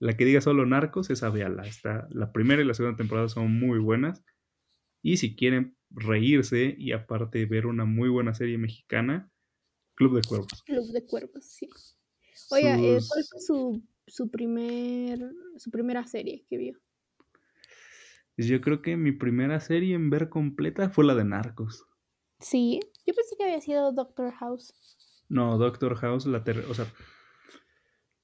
[0.00, 1.62] La que diga solo Narcos, esa véala.
[1.64, 4.24] Está, la primera y la segunda temporada son muy buenas.
[5.02, 9.30] Y si quieren reírse y aparte ver una muy buena serie mexicana,
[9.94, 10.62] Club de Cuervos.
[10.64, 11.68] Club de Cuervos, sí.
[12.50, 15.18] Oiga, eh, ¿cuál fue su, su, primer,
[15.56, 16.78] su primera serie que vio?
[18.36, 21.86] Yo creo que mi primera serie en ver completa fue la de Narcos.
[22.40, 24.74] Sí, yo pensé que había sido Doctor House.
[25.28, 26.86] No, Doctor House, la ter- o sea,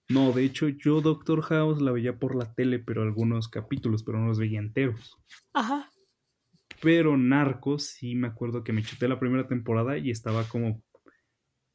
[0.08, 4.18] no, de hecho yo Doctor House la veía por la tele, pero algunos capítulos, pero
[4.18, 5.16] no los veía enteros.
[5.52, 5.90] Ajá.
[6.80, 10.82] Pero Narcos, sí me acuerdo que me chuté la primera temporada y estaba como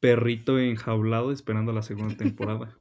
[0.04, 2.78] perrito enjaulado esperando la segunda temporada.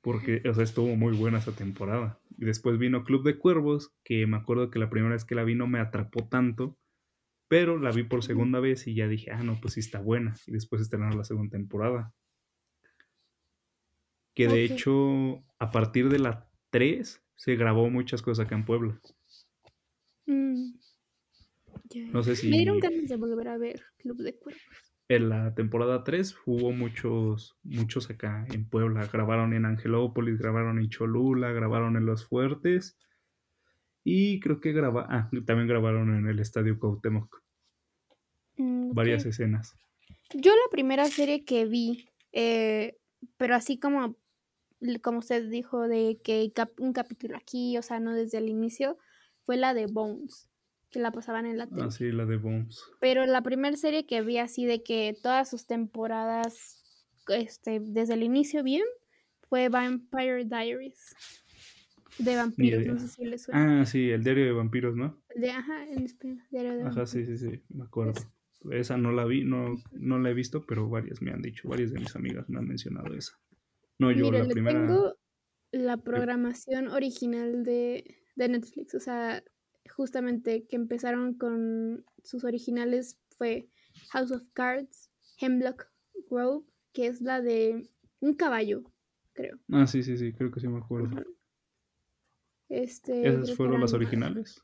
[0.00, 2.18] Porque, o sea, estuvo muy buena esa temporada.
[2.38, 5.44] Y después vino Club de Cuervos, que me acuerdo que la primera vez que la
[5.44, 6.78] vi no me atrapó tanto,
[7.48, 10.36] pero la vi por segunda vez y ya dije, ah, no, pues sí está buena.
[10.46, 12.14] Y después estrenaron la segunda temporada.
[14.34, 18.98] Que de hecho, a partir de la 3 se grabó muchas cosas acá en Puebla.
[20.24, 20.78] Mm.
[22.10, 24.93] No sé si Me dieron ganas de volver a ver Club de Cuervos.
[25.08, 29.06] En la temporada 3 hubo muchos, muchos acá en Puebla.
[29.12, 32.96] Grabaron en Angelópolis, grabaron en Cholula, grabaron en Los Fuertes.
[34.02, 37.42] Y creo que graba ah, también grabaron en el Estadio Cuauhtémoc.
[38.56, 38.92] Mm.
[38.94, 39.76] Varias escenas.
[40.32, 42.96] Yo la primera serie que vi, eh,
[43.36, 44.16] pero así como,
[45.02, 48.98] como usted dijo, de que cap- un capítulo aquí, o sea, no desde el inicio,
[49.44, 50.48] fue la de Bones,
[50.94, 51.82] que la pasaban en la tele.
[51.82, 52.82] Ah, sí, la de Bones.
[53.00, 56.82] Pero la primera serie que vi así de que todas sus temporadas,
[57.28, 58.84] este, desde el inicio bien,
[59.48, 61.14] fue Vampire Diaries.
[62.18, 63.80] De vampiros, no sé si les suena.
[63.80, 65.20] Ah, sí, el diario de vampiros, ¿no?
[65.34, 67.40] De, ajá, en español, Diario de Ajá, sí, vampiros.
[67.40, 68.12] sí, sí, me acuerdo.
[68.70, 71.92] Esa no la vi, no, no la he visto, pero varias me han dicho, varias
[71.92, 73.32] de mis amigas me han mencionado esa.
[73.98, 74.78] No, yo la le primera.
[74.80, 75.16] tengo
[75.72, 78.94] la programación original de, de Netflix.
[78.94, 79.42] O sea,
[79.90, 83.68] justamente que empezaron con sus originales fue
[84.10, 85.86] House of Cards, Hemlock
[86.30, 87.88] Grove, que es la de
[88.20, 88.82] un caballo,
[89.32, 89.58] creo.
[89.72, 91.22] Ah, sí, sí, sí, creo que sí me acuerdo.
[92.68, 94.62] Este, ¿Esas fueron las originales?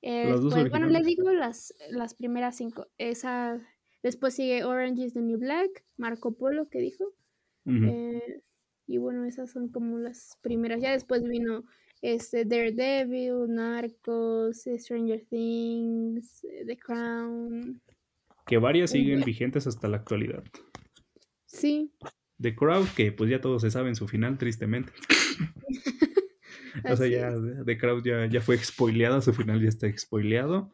[0.00, 1.06] eh, las dos después- bueno, le originales.
[1.06, 2.88] digo las, las primeras cinco.
[2.98, 3.60] Esa,
[4.02, 7.12] después sigue Orange is the New Black, Marco Polo, que dijo.
[7.66, 8.42] Eh,
[8.88, 10.80] y bueno, esas son como las primeras.
[10.80, 11.64] Ya después vino
[12.02, 17.80] este Daredevil, Narcos, Stranger Things, eh, The Crown.
[18.46, 20.44] que varias siguen vigentes hasta la actualidad.
[21.46, 21.92] Sí,
[22.42, 24.92] The Crowd, que pues ya todos se saben su final, tristemente.
[26.84, 27.64] o sea, ya es.
[27.64, 30.72] The Crowd ya, ya fue spoileada, su final ya está spoileado.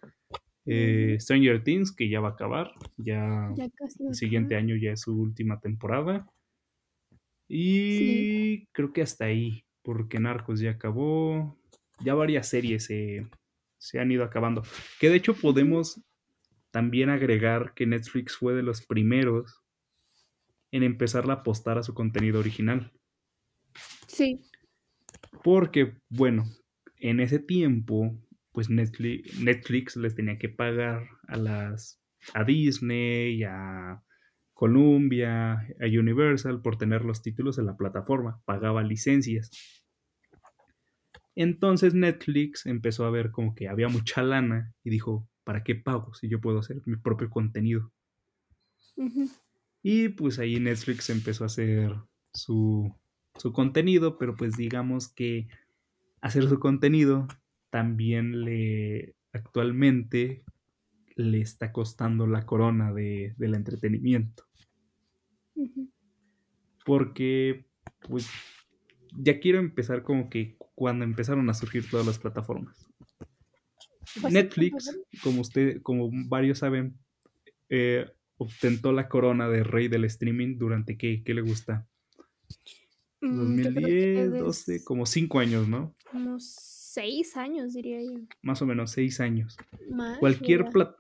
[0.65, 4.93] Eh, Stranger Things, que ya va a acabar, ya Ya casi el siguiente año ya
[4.93, 6.27] es su última temporada.
[7.49, 11.59] Y creo que hasta ahí, porque Narcos ya acabó.
[12.05, 13.27] Ya varias series se,
[13.79, 14.63] se han ido acabando.
[15.01, 16.05] Que de hecho podemos
[16.71, 19.63] también agregar que Netflix fue de los primeros
[20.73, 22.93] en empezar a apostar a su contenido original.
[24.07, 24.43] Sí,
[25.43, 26.45] Porque, bueno,
[26.97, 28.15] en ese tiempo,
[28.53, 34.03] pues Netflix, Netflix les tenía que pagar a las a Disney, a
[34.53, 39.78] Columbia, a Universal por tener los títulos en la plataforma, pagaba licencias.
[41.41, 46.13] Entonces Netflix empezó a ver como que había mucha lana y dijo, ¿para qué pago
[46.13, 47.93] si yo puedo hacer mi propio contenido?
[49.81, 51.95] Y pues ahí Netflix empezó a hacer
[52.33, 52.93] su,
[53.37, 55.47] su contenido, pero pues digamos que
[56.21, 57.29] hacer su contenido
[57.71, 60.43] también le actualmente
[61.15, 64.43] le está costando la corona de, del entretenimiento.
[66.85, 67.65] Porque
[68.09, 68.29] pues
[69.17, 72.77] ya quiero empezar como que cuando empezaron a surgir todas las plataformas.
[74.21, 75.07] Pues Netflix, favor.
[75.25, 76.97] como usted, como varios saben,
[77.69, 81.85] eh, ostentó la corona de rey del streaming durante qué, ¿qué le gusta?
[83.21, 85.95] Mm, yo creo que 2010, 12, des- como 5 años, ¿no?
[86.13, 88.21] como seis años, diría yo.
[88.43, 89.57] Más o menos 6 años.
[89.91, 90.73] Más, Cualquier ¿verdad?
[90.73, 90.97] plata...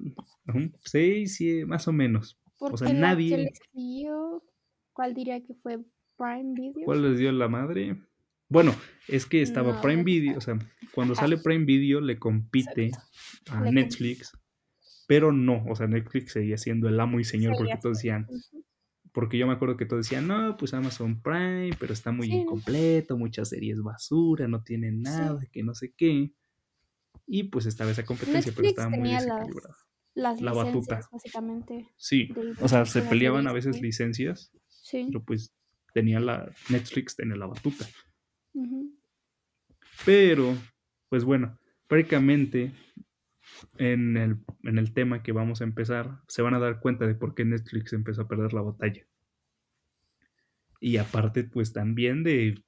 [0.84, 2.38] 6, más o menos.
[2.58, 4.42] Porque sea, que nadie- le siguió,
[4.92, 5.78] ¿cuál diría que fue
[6.16, 6.84] Prime Video?
[6.84, 7.96] ¿Cuál les dio la madre?
[8.48, 8.74] Bueno,
[9.08, 10.58] es que estaba No, Prime Video, o sea,
[10.94, 12.90] cuando sale Prime Video le compite
[13.50, 14.32] a Le Netflix
[15.06, 18.26] Pero no, o sea, Netflix seguía siendo el amo y señor porque todos decían,
[19.12, 23.16] porque yo me acuerdo que todos decían, no, pues Amazon Prime, pero está muy incompleto,
[23.16, 26.32] muchas series basura, no tiene nada, que no sé qué.
[27.26, 29.76] Y pues estaba esa competencia, pero estaba muy desequilibrada.
[30.14, 31.00] Las, la batuta.
[31.12, 31.88] Básicamente.
[31.96, 35.06] Sí, o sea, se peleaban a veces licencias, sí.
[35.08, 35.52] pero pues
[35.92, 37.86] tenía la Netflix tenía la batuta.
[40.04, 40.56] Pero,
[41.08, 42.72] pues bueno, prácticamente
[43.78, 47.14] en el, en el tema que vamos a empezar, se van a dar cuenta de
[47.14, 49.06] por qué Netflix empezó a perder la batalla.
[50.80, 52.62] Y aparte, pues también de,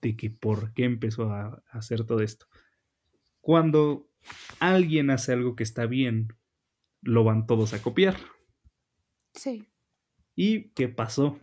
[0.00, 2.46] de que por qué empezó a, hacer todo esto.
[3.40, 4.10] Cuando
[4.58, 6.28] alguien hace algo que está bien,
[7.02, 8.16] lo van todos a copiar.
[9.34, 9.66] Sí.
[10.34, 11.40] ¿Y qué pasó?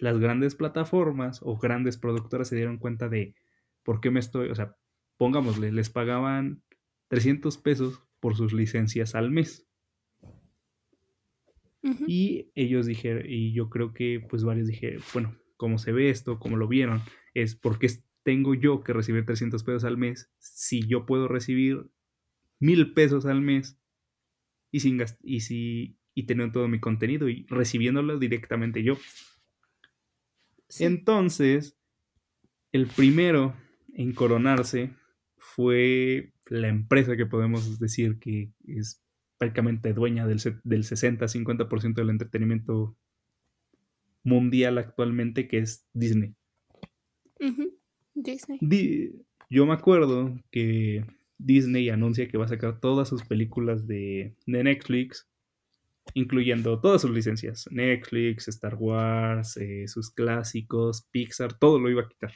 [0.00, 3.34] Las grandes plataformas o grandes productoras se dieron cuenta de
[3.82, 4.76] por qué me estoy, o sea,
[5.16, 6.62] pongámosle, les pagaban
[7.08, 9.66] 300 pesos por sus licencias al mes.
[12.06, 16.38] Y ellos dijeron, y yo creo que pues varios dijeron, bueno, como se ve esto,
[16.38, 17.00] como lo vieron,
[17.32, 17.88] es porque
[18.22, 21.90] tengo yo que recibir 300 pesos al mes si yo puedo recibir
[22.58, 23.78] mil pesos al mes
[24.70, 28.98] y sin y si y tener todo mi contenido y recibiéndolo directamente yo.
[30.78, 31.76] Entonces,
[32.72, 33.56] el primero
[33.94, 34.94] en coronarse
[35.36, 39.02] fue la empresa que podemos decir que es
[39.38, 42.96] prácticamente dueña del, del 60-50% del entretenimiento
[44.22, 46.34] mundial actualmente, que es Disney.
[48.14, 49.24] Disney.
[49.48, 51.06] yo me acuerdo que
[51.38, 55.29] Disney anuncia que va a sacar todas sus películas de, Netflix,
[56.14, 62.08] incluyendo todas sus licencias, Netflix, Star Wars, eh, sus clásicos, Pixar, todo lo iba a
[62.08, 62.32] quitar.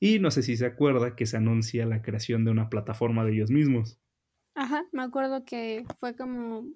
[0.00, 3.34] Y no sé si se acuerda que se anuncia la creación de una plataforma de
[3.34, 4.00] ellos mismos.
[4.54, 6.66] Ajá, me acuerdo que fue como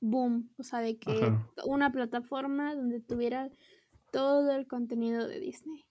[0.00, 1.32] boom, o sea, de que
[1.64, 3.48] una plataforma donde tuviera
[4.10, 5.84] todo el contenido de Disney.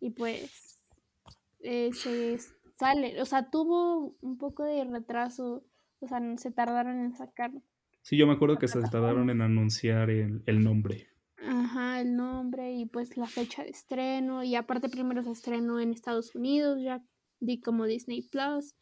[0.00, 0.84] Y pues
[1.58, 2.38] eh, se
[2.78, 5.64] sale, o sea, tuvo un poco de retraso,
[6.00, 7.52] o sea, se tardaron en sacar.
[8.02, 11.08] Sí, yo me acuerdo que se tardaron en anunciar el nombre.
[11.42, 14.42] Ajá, el nombre y pues la fecha de estreno.
[14.42, 17.02] Y aparte primero se estrenó en Estados Unidos, ya
[17.40, 18.74] di como Disney Plus.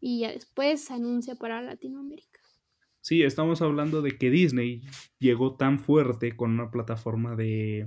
[0.00, 2.40] Y ya después se anuncia para Latinoamérica.
[3.00, 4.82] Sí, estamos hablando de que Disney
[5.18, 7.86] llegó tan fuerte con una plataforma de...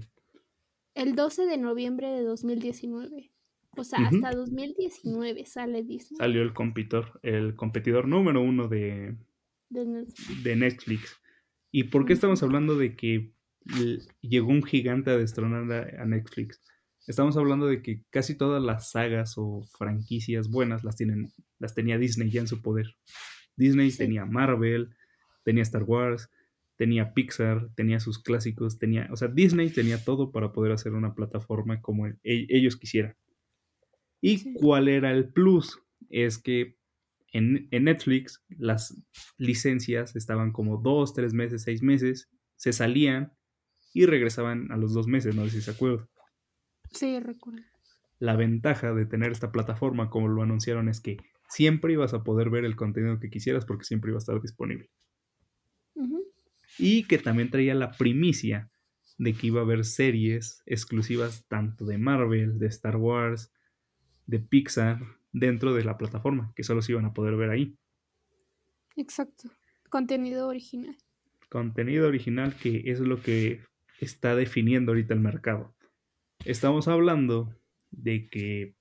[0.93, 3.31] El 12 de noviembre de 2019.
[3.77, 6.17] O sea, hasta 2019 sale Disney.
[6.17, 9.15] Salió el competidor, el competidor número uno de,
[9.69, 10.43] de Netflix.
[10.43, 11.21] De Netflix.
[11.71, 13.33] ¿Y por qué estamos hablando de que
[14.21, 16.61] llegó un gigante a destronar a, Netflix.
[17.07, 21.97] Estamos hablando de que casi todas las sagas o franquicias buenas las, tienen, las tenía
[21.97, 22.95] Disney ya en su poder.
[23.55, 24.95] Disney tenía Marvel,
[25.43, 26.29] tenía Star Wars,
[26.77, 31.13] tenía Pixar, tenía sus clásicos, tenía, o sea, Disney tenía todo para poder hacer una
[31.13, 33.15] plataforma como e, ellos quisieran.
[34.21, 35.79] ¿Y cuál era el plus?
[36.09, 36.77] Es que
[37.33, 38.95] en, en, Netflix las
[39.37, 43.33] licencias estaban como dos, tres meses, seis meses, se salían
[43.93, 46.07] y regresaban a los dos meses, no sé si se acuerdan.
[46.91, 47.61] Sí, recuerdo.
[48.19, 51.17] La ventaja de tener esta plataforma, como lo anunciaron, es que
[51.49, 54.89] siempre ibas a poder ver el contenido que quisieras porque siempre iba a estar disponible.
[56.77, 58.69] Y que también traía la primicia
[59.17, 63.51] de que iba a haber series exclusivas tanto de Marvel, de Star Wars,
[64.31, 64.99] de Pixar,
[65.33, 67.77] dentro de la plataforma, que solo se iban a poder ver ahí.
[68.95, 69.49] Exacto.
[69.89, 70.97] Contenido original.
[71.49, 73.61] Contenido original que es lo que
[73.99, 75.75] está definiendo ahorita el mercado.
[76.45, 77.53] Estamos hablando
[77.91, 78.73] de que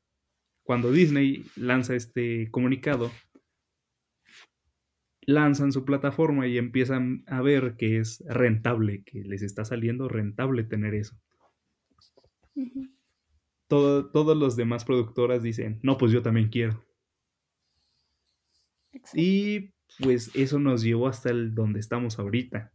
[0.62, 3.10] cuando Disney lanza este comunicado,
[5.22, 10.62] lanzan su plataforma y empiezan a ver que es rentable, que les está saliendo rentable
[10.62, 11.16] tener eso.
[13.70, 16.84] Todos los demás productoras dicen, no, pues yo también quiero.
[19.14, 22.72] Y pues eso nos llevó hasta el donde estamos ahorita.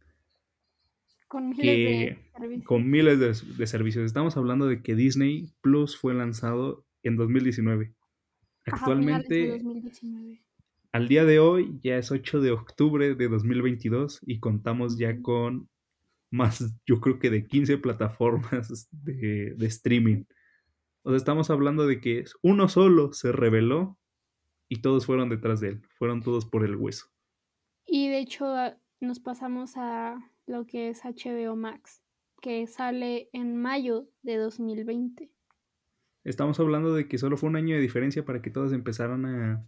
[1.28, 2.64] Con miles, de, servicios.
[2.66, 4.04] con miles de, servicios.
[4.06, 7.92] Estamos hablando de que Disney Plus fue lanzado en 2019.
[8.64, 9.60] Actualmente,
[10.92, 15.68] al día de hoy, ya es 8 de octubre de 2022 y contamos ya con
[16.30, 20.24] más, yo creo que de 15 plataformas de, de streaming.
[21.06, 23.96] O sea, estamos hablando de que uno solo se reveló
[24.68, 27.06] y todos fueron detrás de él, fueron todos por el hueso.
[27.86, 28.52] Y de hecho
[28.98, 32.02] nos pasamos a lo que es HBO Max,
[32.42, 35.30] que sale en mayo de 2020.
[36.24, 39.64] Estamos hablando de que solo fue un año de diferencia para que todos empezaran a,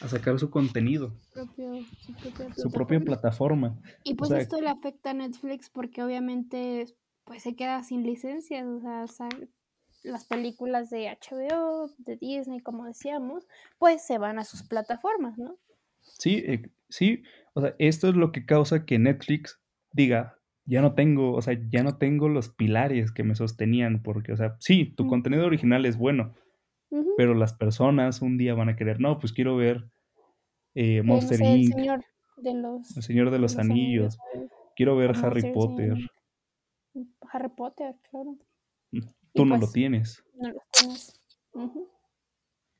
[0.00, 1.16] a sacar su contenido.
[1.34, 3.76] Propio, su, propia su propia plataforma.
[4.04, 6.86] Y pues esto le afecta a Netflix porque obviamente
[7.24, 8.78] pues se queda sin licencias, o
[9.08, 9.28] sea,
[10.08, 13.46] las películas de HBO, de Disney, como decíamos,
[13.78, 15.56] pues se van a sus plataformas, ¿no?
[16.00, 17.22] Sí, eh, sí,
[17.54, 19.60] o sea, esto es lo que causa que Netflix
[19.92, 24.32] diga, ya no tengo, o sea, ya no tengo los pilares que me sostenían, porque,
[24.32, 26.34] o sea, sí, tu contenido original es bueno,
[27.16, 29.90] pero las personas un día van a querer, no, pues quiero ver
[30.74, 31.68] eh, Monster Inc.
[31.68, 32.04] El Señor
[32.36, 34.18] de los, el señor de los, Anillos.
[34.76, 35.96] Quiero ver Harry Potter.
[37.32, 38.36] Harry Potter, claro.
[39.34, 40.24] Tú no lo pues, tienes.
[40.34, 41.20] No lo tienes.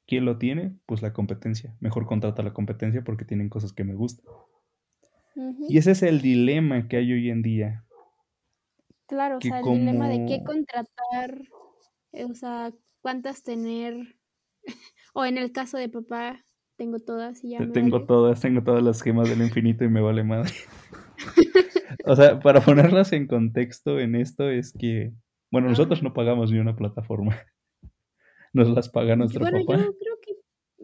[0.07, 0.75] ¿Quién lo tiene?
[0.87, 1.77] Pues la competencia.
[1.81, 4.25] Mejor contrata la competencia porque tienen cosas que me gustan.
[5.69, 7.85] Y ese es el dilema que hay hoy en día.
[9.07, 11.41] Claro, o sea, el dilema de qué contratar,
[12.13, 14.17] eh, o sea, cuántas tener.
[15.15, 16.45] o en el caso de papá,
[16.77, 17.73] tengo todas y ya.
[17.73, 20.53] tengo todas, tengo todas las gemas del infinito y me vale madre.
[22.07, 25.13] o sea, para ponerlas en contexto en esto es que,
[25.51, 27.37] bueno, nosotros no pagamos ni una plataforma.
[28.53, 29.79] Nos las paga nuestro bueno, papá.
[29.79, 30.33] Yo creo que,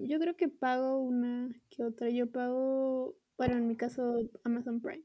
[0.07, 2.11] yo creo que pago una que otra.
[2.11, 5.05] Yo pago, bueno, en mi caso, Amazon Prime.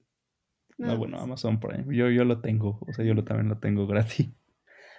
[0.77, 1.85] no, bueno, Amazon Prime.
[1.95, 4.29] Yo, yo lo tengo, o sea, yo lo, también lo tengo gratis.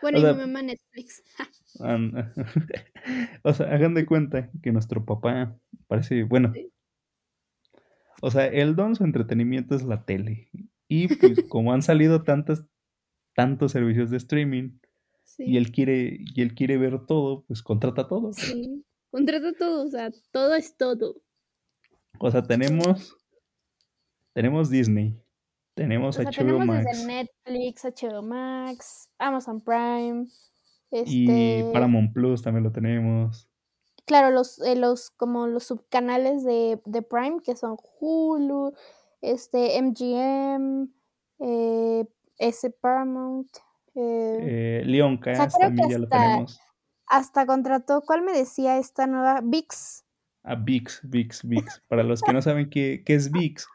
[0.02, 1.22] Bueno, y mi mamá Netflix.
[3.42, 5.56] o sea, hagan de cuenta que nuestro papá
[5.86, 6.52] parece, bueno,
[8.22, 10.48] o sea, el don su entretenimiento es la tele.
[10.88, 12.64] Y pues como han salido tantos,
[13.40, 14.68] tantos servicios de streaming
[15.38, 18.34] y él quiere y él quiere ver todo, pues contrata todo.
[18.34, 21.22] Sí, contrata todo, o sea, todo es todo.
[22.18, 23.16] O sea, tenemos
[24.34, 25.18] tenemos Disney,
[25.72, 30.26] tenemos HBO tenemos Max, Netflix, HBO Max, Amazon Prime,
[30.90, 33.48] y este Paramount Plus también lo tenemos.
[34.04, 38.74] Claro, los, eh, los como los subcanales de, de Prime que son Hulu,
[39.22, 40.88] este, MGM,
[41.38, 42.04] eh,
[42.40, 43.48] ese Paramount.
[43.94, 46.60] Eh, Leon Cast también ya lo tenemos.
[47.06, 49.40] Hasta contrató, ¿cuál me decía esta nueva?
[49.42, 50.04] VIX.
[50.42, 51.82] Ah, VIX, VIX, VIX.
[51.88, 53.66] Para los que no saben qué, qué es VIX,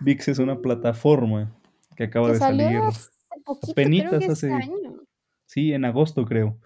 [0.00, 1.54] VIX es una plataforma
[1.96, 2.76] que acaba de salir.
[2.78, 3.10] Hace
[3.44, 4.52] poquito, hace.
[4.52, 5.02] año.
[5.46, 6.58] Sí, en agosto creo.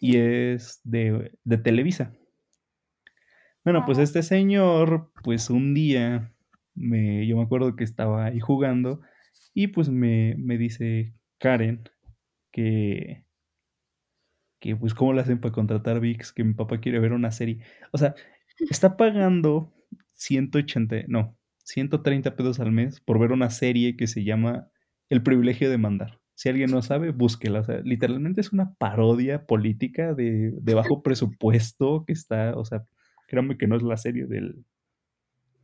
[0.00, 2.12] Y es de, de Televisa.
[3.64, 6.32] Bueno, pues este señor, pues un día
[6.74, 9.00] me, yo me acuerdo que estaba ahí jugando
[9.54, 11.88] y pues me, dice Karen
[12.52, 13.24] que,
[14.60, 17.60] que pues cómo le hacen para contratar VIX, que mi papá quiere ver una serie.
[17.92, 18.14] O sea,
[18.70, 19.72] está pagando
[20.14, 24.68] 180, no, 130 pesos al mes por ver una serie que se llama
[25.08, 26.20] El privilegio de mandar.
[26.34, 27.60] Si alguien no sabe, búsquela.
[27.60, 32.84] O sea, literalmente es una parodia política de, de bajo presupuesto que está, o sea,
[33.28, 34.64] créanme que no es la serie del,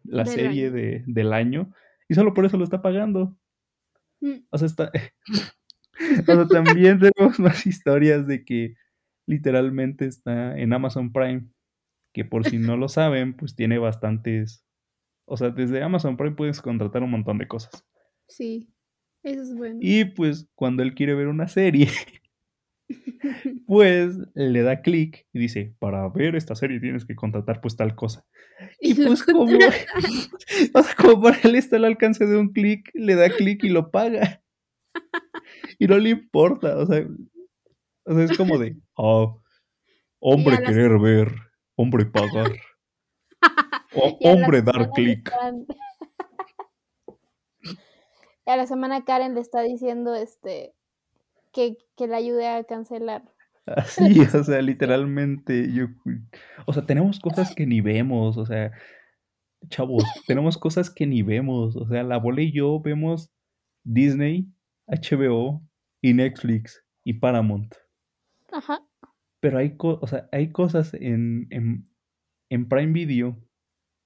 [0.04, 1.70] la serie De, del año
[2.08, 3.36] y solo por eso lo está pagando.
[4.20, 4.44] Mm.
[4.50, 4.92] O sea, está...
[6.20, 8.74] o sea, también tenemos más historias de que
[9.26, 11.48] literalmente está en Amazon Prime,
[12.14, 14.64] que por si no lo saben, pues tiene bastantes...
[15.26, 17.84] O sea, desde Amazon Prime puedes contratar un montón de cosas.
[18.28, 18.72] Sí,
[19.22, 19.78] eso es bueno.
[19.82, 21.88] Y pues cuando él quiere ver una serie,
[23.66, 27.94] pues le da clic y dice, para ver esta serie tienes que contratar pues tal
[27.94, 28.24] cosa.
[28.80, 29.42] Y, pues como,
[30.74, 33.68] o sea, como para él está al alcance de un clic, le da clic y
[33.68, 34.42] lo paga.
[35.78, 37.06] Y no le importa, o sea,
[38.04, 39.40] o sea es como de, oh,
[40.18, 41.32] hombre querer ver,
[41.76, 42.52] hombre pagar,
[44.20, 45.30] hombre dar clic.
[48.44, 50.74] A la semana Karen le está diciendo, este,
[51.58, 53.24] que, que le ayude a cancelar.
[53.66, 54.02] Así,
[54.34, 55.86] o sea, literalmente, yo,
[56.66, 58.70] o sea, tenemos cosas que ni vemos, o sea,
[59.68, 63.32] chavos, tenemos cosas que ni vemos, o sea, la bola y yo vemos
[63.84, 64.46] Disney,
[64.86, 65.60] HBO
[66.00, 67.74] y Netflix y Paramount.
[68.52, 68.86] Ajá.
[69.40, 71.90] Pero hay, o sea, hay cosas en, en,
[72.50, 73.36] en Prime Video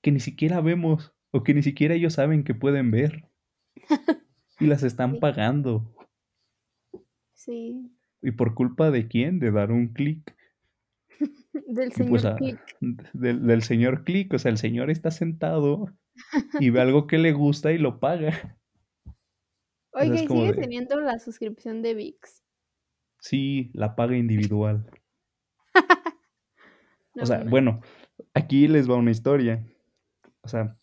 [0.02, 3.28] que ni siquiera vemos o que ni siquiera ellos saben que pueden ver.
[4.58, 5.94] y las están pagando.
[7.44, 7.90] Sí.
[8.22, 9.40] ¿Y por culpa de quién?
[9.40, 10.36] De dar un clic.
[11.66, 12.60] del señor pues, clic.
[13.12, 14.32] Del, señor clic.
[14.32, 15.92] O sea, el señor está sentado
[16.60, 18.30] y ve algo que le gusta y lo paga.
[19.92, 22.42] Oiga, ¿y sigue teniendo la suscripción de VIX?
[23.18, 24.88] Sí, la paga individual.
[27.20, 27.80] o sea, bueno,
[28.34, 29.66] aquí les va una historia.
[30.42, 30.76] O sea,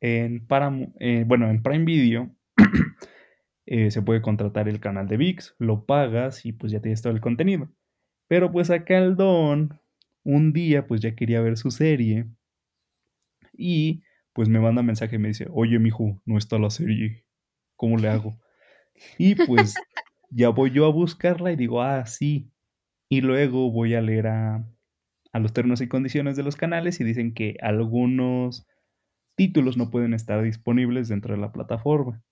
[0.00, 2.35] en Param eh, bueno, en Prime Video
[3.66, 7.12] eh, se puede contratar el canal de VIX, lo pagas y pues ya tienes todo
[7.12, 7.70] el contenido.
[8.28, 9.80] Pero pues acá el Don,
[10.24, 12.26] un día pues ya quería ver su serie
[13.56, 14.02] Y
[14.32, 17.24] pues me manda mensaje y me dice, oye, mijo, no está la serie,
[17.76, 18.38] ¿cómo le hago?
[19.18, 19.74] Y pues
[20.30, 22.50] ya voy yo a buscarla y digo, ah, sí.
[23.10, 24.66] Y luego voy a leer a,
[25.32, 28.66] a los términos y condiciones de los canales y dicen que algunos
[29.36, 32.22] títulos no pueden estar disponibles dentro de la plataforma.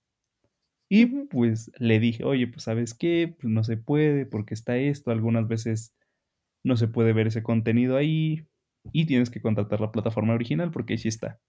[0.97, 5.11] Y pues le dije, oye, pues sabes qué, pues no se puede porque está esto,
[5.11, 5.92] algunas veces
[6.64, 8.47] no se puede ver ese contenido ahí
[8.92, 11.40] y tienes que contratar la plataforma original porque ahí sí está.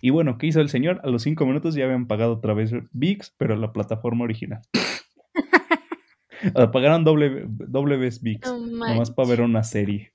[0.00, 1.00] Y bueno, ¿qué hizo el señor?
[1.04, 4.62] A los cinco minutos ya habían pagado otra vez VIX, pero la plataforma original.
[6.56, 10.14] Ah, Pagaron doble, doble vez VIX, No nomás para ver una serie.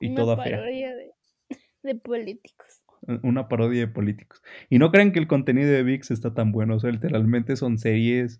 [0.00, 0.60] Y Una toda fea.
[0.62, 1.10] de,
[1.82, 2.77] de políticos.
[3.22, 4.42] Una parodia de políticos.
[4.70, 6.76] Y no crean que el contenido de VIX está tan bueno.
[6.76, 8.38] O sea, literalmente son series.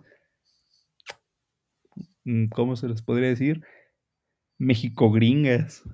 [2.24, 3.62] mm, ¿Cómo se les podría decir?
[4.59, 5.84] México gringas.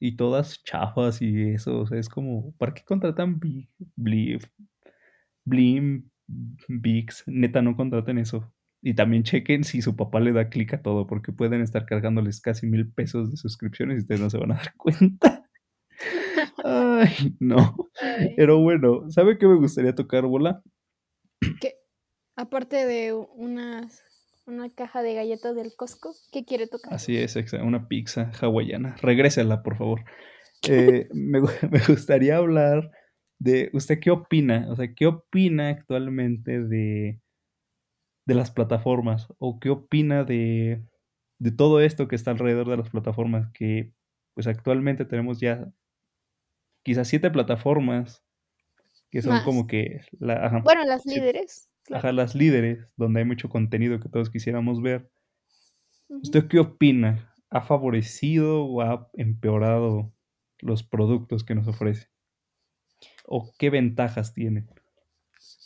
[0.00, 1.80] Y todas chafas y eso.
[1.80, 2.52] O sea, es como.
[2.58, 4.38] ¿Para qué contratan Bli- Bli-
[5.44, 6.08] Blim,
[6.68, 7.24] VIX?
[7.26, 8.52] Neta, no contraten eso.
[8.82, 12.40] Y también chequen si su papá le da clic a todo, porque pueden estar cargándoles
[12.40, 15.39] casi mil pesos de suscripciones y ustedes no se van a dar cuenta.
[16.64, 17.90] Ay, no.
[18.00, 20.62] Ay, Pero bueno, ¿sabe qué me gustaría tocar, bola?
[21.60, 21.74] ¿qué?
[22.36, 24.02] Aparte de unas,
[24.46, 26.92] una caja de galletas del Costco, ¿qué quiere tocar?
[26.92, 28.96] Así es, una pizza hawaiana.
[29.02, 30.04] Regrésela, por favor.
[30.68, 32.90] Eh, me, me gustaría hablar
[33.38, 34.66] de, ¿usted qué opina?
[34.70, 37.20] O sea, ¿qué opina actualmente de,
[38.26, 39.28] de las plataformas?
[39.38, 40.82] ¿O qué opina de,
[41.38, 43.50] de todo esto que está alrededor de las plataformas?
[43.52, 43.92] Que
[44.34, 45.72] pues actualmente tenemos ya
[46.82, 48.24] quizás siete plataformas
[49.10, 49.44] que son Más.
[49.44, 52.00] como que la, ajá, Bueno, las líderes, claro.
[52.00, 55.10] ajá, las líderes, donde hay mucho contenido que todos quisiéramos ver.
[56.08, 56.20] Ujú.
[56.22, 57.34] ¿Usted qué opina?
[57.50, 60.12] ¿Ha favorecido o ha empeorado
[60.60, 62.08] los productos que nos ofrece?
[63.26, 64.66] ¿O qué ventajas tiene?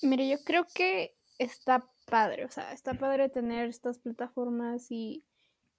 [0.02, 5.24] Mire, yo creo que está padre, o sea, está padre tener estas plataformas y,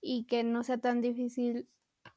[0.01, 1.69] y que no sea tan difícil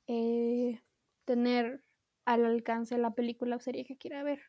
[0.07, 0.81] eh,
[1.25, 1.85] tener
[2.29, 4.41] al alcance la película o serie que quiera ver.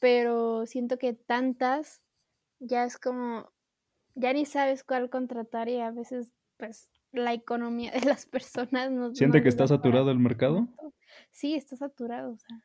[0.00, 2.02] Pero siento que tantas
[2.58, 3.50] ya es como,
[4.14, 9.08] ya ni sabes cuál contratar y a veces pues la economía de las personas no,
[9.08, 10.68] no ¿Siente que está para saturado el mercado?
[11.30, 12.64] Sí, está saturado, o sea,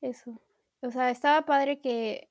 [0.00, 0.40] eso.
[0.80, 2.30] O sea, estaba padre que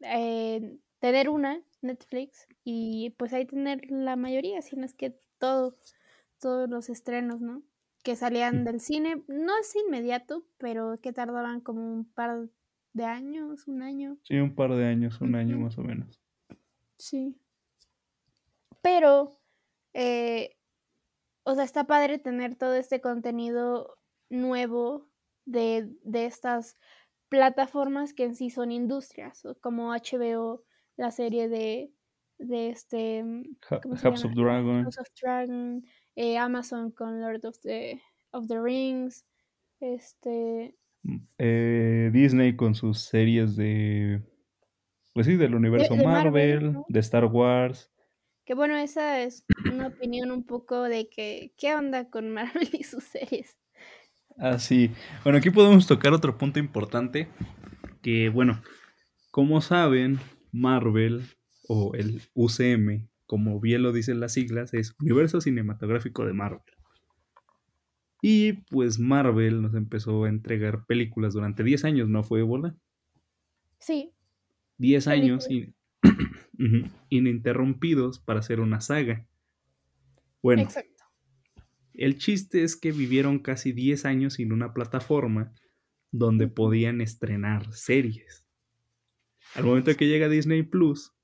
[0.00, 5.76] eh, tener una Netflix y pues ahí tener la mayoría, si no es que todo,
[6.40, 7.62] todos los estrenos, ¿no?
[8.02, 12.48] Que salían Mm, del cine, no es inmediato, pero que tardaban como un par
[12.92, 14.18] de años, un año.
[14.22, 16.20] Sí, un par de años, un año más o menos.
[16.98, 17.36] Sí.
[18.82, 19.40] Pero,
[19.94, 20.56] eh,
[21.44, 23.98] o sea, está padre tener todo este contenido
[24.30, 25.08] nuevo
[25.44, 26.78] de, de estas
[27.28, 30.64] plataformas que en sí son industrias, como HBO,
[30.96, 31.92] la serie de,
[32.38, 33.24] de este,
[34.24, 35.84] of Dragon, House of Dragon,
[36.16, 38.00] eh, Amazon con Lord of the,
[38.32, 39.24] of the Rings,
[39.80, 44.22] este, mm, eh, Disney con sus series de,
[45.12, 46.86] pues sí, del de, universo de Marvel, Marvel, ¿no?
[46.88, 47.90] de Star Wars.
[48.44, 52.82] Que bueno, esa es una opinión un poco de que, ¿qué onda con Marvel y
[52.82, 53.56] sus series?
[54.38, 54.90] Ah, sí.
[55.24, 57.28] Bueno, aquí podemos tocar otro punto importante,
[58.02, 58.62] que bueno,
[59.30, 60.18] como saben,
[60.50, 61.24] Marvel
[61.68, 66.60] o el UCM, como bien lo dicen las siglas, es Universo Cinematográfico de Marvel.
[68.20, 72.76] Y pues Marvel nos empezó a entregar películas durante 10 años, ¿no fue bola?
[73.78, 74.12] Sí,
[74.76, 75.74] 10 años in-
[77.08, 79.26] ininterrumpidos para hacer una saga.
[80.42, 81.02] Bueno, Exacto.
[81.94, 85.54] el chiste es que vivieron casi 10 años sin una plataforma
[86.10, 88.44] donde podían estrenar series.
[89.54, 91.14] Al momento que llega Disney Plus,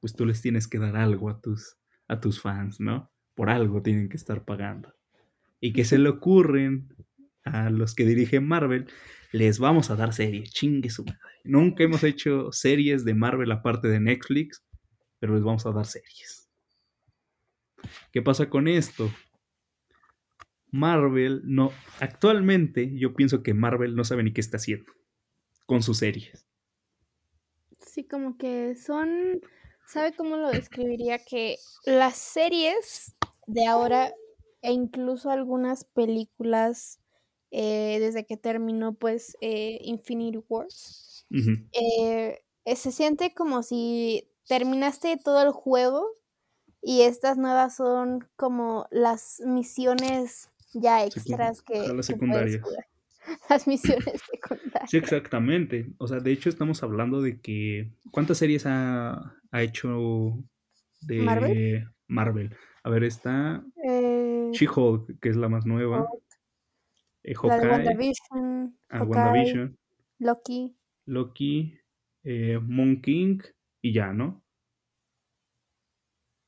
[0.00, 1.76] pues tú les tienes que dar algo a tus,
[2.08, 3.10] a tus fans, ¿no?
[3.34, 4.94] Por algo tienen que estar pagando.
[5.60, 6.94] ¿Y qué se le ocurren
[7.44, 8.86] a los que dirigen Marvel?
[9.32, 11.20] Les vamos a dar series, chingue su madre.
[11.44, 14.64] Nunca hemos hecho series de Marvel aparte de Netflix,
[15.18, 16.48] pero les vamos a dar series.
[18.12, 19.10] ¿Qué pasa con esto?
[20.70, 21.72] Marvel no.
[22.00, 24.92] Actualmente, yo pienso que Marvel no sabe ni qué está haciendo
[25.66, 26.46] con sus series.
[27.78, 29.40] Sí, como que son,
[29.86, 31.18] ¿sabe cómo lo describiría?
[31.18, 33.14] Que las series
[33.46, 34.12] de ahora
[34.62, 36.98] e incluso algunas películas
[37.50, 41.26] eh, desde que terminó pues eh, Infinity Wars,
[41.72, 46.06] eh, eh, se siente como si terminaste todo el juego
[46.82, 52.62] y estas nuevas son como las misiones ya extras que, Ojalá que puedes secundarias.
[53.50, 54.90] las misiones secundarias.
[54.90, 55.92] Sí, exactamente.
[55.98, 57.90] O sea, de hecho estamos hablando de que...
[58.10, 60.38] ¿Cuántas series ha, ha hecho
[61.02, 61.88] de ¿Marvel?
[62.06, 62.56] Marvel?
[62.82, 66.02] A ver, está Eh, She-Hulk, que es la más nueva.
[66.02, 66.22] Hulk,
[67.24, 69.78] eh, la de WandaVision, ah, Hawkeye, WandaVision,
[70.18, 71.78] Loki, Loki,
[72.22, 73.40] eh, Moon King
[73.82, 74.44] y ya, ¿no?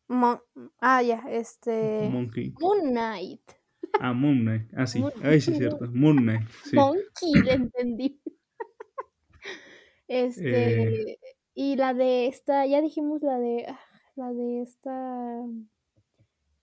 [0.09, 0.41] Mon-
[0.81, 2.53] ah, ya, este, Moon King.
[2.61, 3.58] Moon Knight.
[4.01, 4.71] Ah, Moon Knight.
[4.77, 5.01] Ah, sí.
[5.01, 5.87] Moon- Ay, sí, es cierto.
[5.93, 6.49] Moon Knight.
[6.65, 6.77] Sí.
[6.77, 8.21] Monkey, le entendí.
[10.11, 10.25] Eh.
[10.27, 11.19] Este,
[11.55, 13.79] y la de esta, ya dijimos la de, ah,
[14.17, 15.45] la de esta,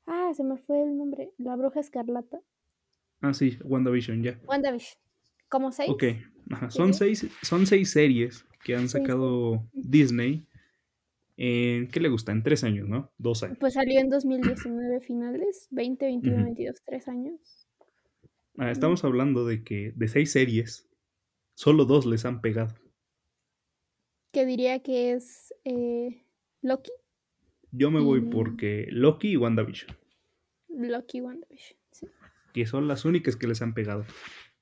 [0.07, 2.39] ah, se me fue el nombre, la bruja escarlata,
[3.21, 4.39] Ah, sí, WandaVision, ya.
[4.47, 4.97] WandaVision,
[5.47, 5.89] como seis.
[5.89, 6.03] Ok.
[6.51, 6.69] Ajá.
[6.71, 10.47] Son seis, son seis series que han sacado Disney.
[11.37, 12.31] En, ¿Qué le gusta?
[12.31, 13.11] En tres años, ¿no?
[13.17, 13.57] Dos años.
[13.59, 16.45] Pues salió en 2019 finales, 20, 21, Ujú.
[16.45, 17.67] 22, tres años.
[18.57, 20.87] Ah, estamos hablando de que de seis series,
[21.55, 22.73] solo dos les han pegado.
[24.31, 26.25] Que diría que es eh,
[26.61, 26.91] Loki,
[27.71, 29.95] Yo me voy Y- porque Loki y WandaVision,
[30.69, 31.77] Loki, WandaVision.
[31.91, 32.07] sí.
[32.53, 34.05] que son las únicas que les han pegado.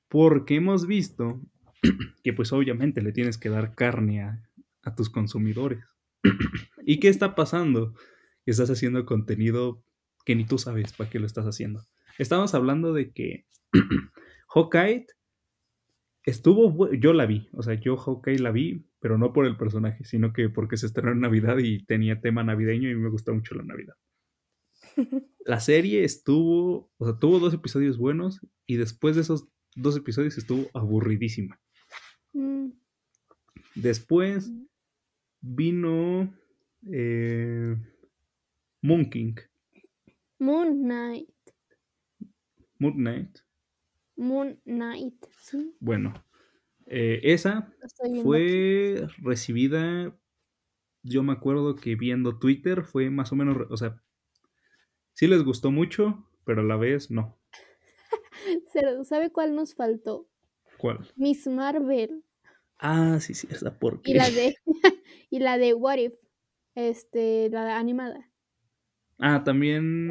[0.07, 1.39] Porque hemos visto
[2.23, 4.49] que pues obviamente le tienes que dar carne a,
[4.81, 5.83] a tus consumidores.
[6.85, 7.93] ¿Y qué está pasando?
[8.45, 9.83] Estás haciendo contenido
[10.25, 11.81] que ni tú sabes para qué lo estás haciendo.
[12.17, 13.45] Estamos hablando de que
[14.49, 15.07] Hawkeye
[16.23, 20.05] estuvo, yo la vi, o sea, yo Hawkeye la vi, pero no por el personaje,
[20.05, 23.55] sino que porque se estrenó en Navidad y tenía tema navideño y me gusta mucho
[23.55, 23.95] la Navidad.
[25.45, 30.37] La serie estuvo, o sea, tuvo dos episodios buenos y después de esos dos episodios
[30.37, 31.59] estuvo aburridísima.
[32.31, 32.69] Mm,
[33.75, 34.51] Después
[35.43, 36.33] vino
[36.91, 37.75] eh,
[38.81, 39.35] Moon King,
[40.39, 41.29] Moon Knight,
[42.79, 43.39] Moon Knight.
[44.15, 46.13] Moon Knight, sí, Bueno,
[46.85, 47.73] eh, esa
[48.03, 48.21] aquí.
[48.21, 50.17] fue recibida,
[51.03, 54.01] yo me acuerdo que viendo Twitter fue más o menos, o sea,
[55.13, 57.39] sí les gustó mucho, pero a la vez no.
[59.03, 60.27] ¿Sabe cuál nos faltó?
[60.77, 61.07] ¿Cuál?
[61.15, 62.23] Miss Marvel
[62.79, 64.11] Ah, sí, sí, esa porque.
[64.11, 64.55] y la de
[65.29, 66.13] y la de What If,
[66.75, 68.29] este, la animada.
[69.19, 70.07] Ah, también.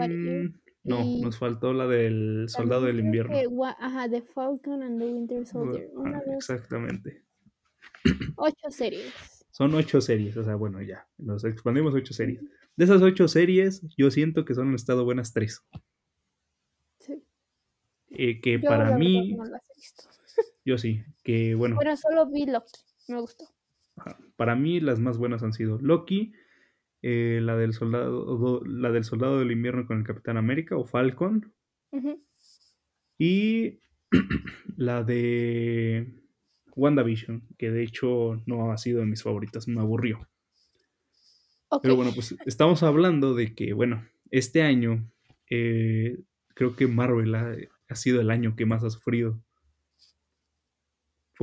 [0.84, 3.38] No, Y nos faltó la del Soldado del Invierno.
[3.38, 5.90] que Wa- ajá, The Falcon and the Winter Soldier.
[5.94, 7.22] Una, Ah, exactamente.
[8.36, 9.12] ocho series.
[9.50, 12.40] Son ocho series, o sea, bueno, ya, nos expandimos ocho series.
[12.74, 15.62] De esas ocho series, yo siento que solo han estado buenas tres.
[16.98, 17.22] Sí.
[18.10, 20.04] Eh, que Yo, para mí, no las he visto.
[20.64, 22.80] Yo sí, que bueno, Bueno, solo vi Loki.
[23.08, 23.44] Me gustó.
[24.36, 26.32] para mí las más buenas han sido Loki,
[27.02, 31.52] eh, la del soldado, la del soldado del invierno con el Capitán América o Falcon,
[33.18, 33.80] y
[34.76, 36.22] la de
[36.74, 40.28] WandaVision, que de hecho no ha sido de mis favoritas, me aburrió.
[41.82, 45.10] Pero bueno, pues estamos hablando de que, bueno, este año
[45.48, 46.18] eh,
[46.54, 47.56] creo que Marvel ha,
[47.88, 49.40] ha sido el año que más ha sufrido.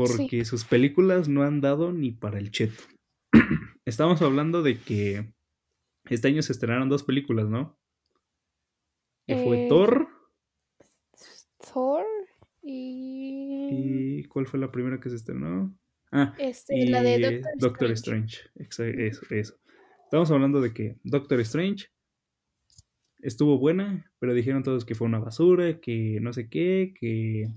[0.07, 2.83] Porque sus películas no han dado ni para el cheto.
[3.85, 5.33] Estamos hablando de que
[6.05, 7.77] este año se estrenaron dos películas, ¿no?
[9.27, 10.07] Que fue Eh, Thor.
[11.57, 12.05] Thor
[12.61, 15.75] y, ¿Y cuál fue la primera que se estrenó?
[16.11, 18.37] Ah, este, y la de Doctor, Doctor Strange.
[18.57, 19.07] Strange.
[19.07, 19.55] Eso, eso.
[20.05, 21.87] Estamos hablando de que Doctor Strange
[23.19, 27.51] estuvo buena, pero dijeron todos que fue una basura, que no sé qué, que,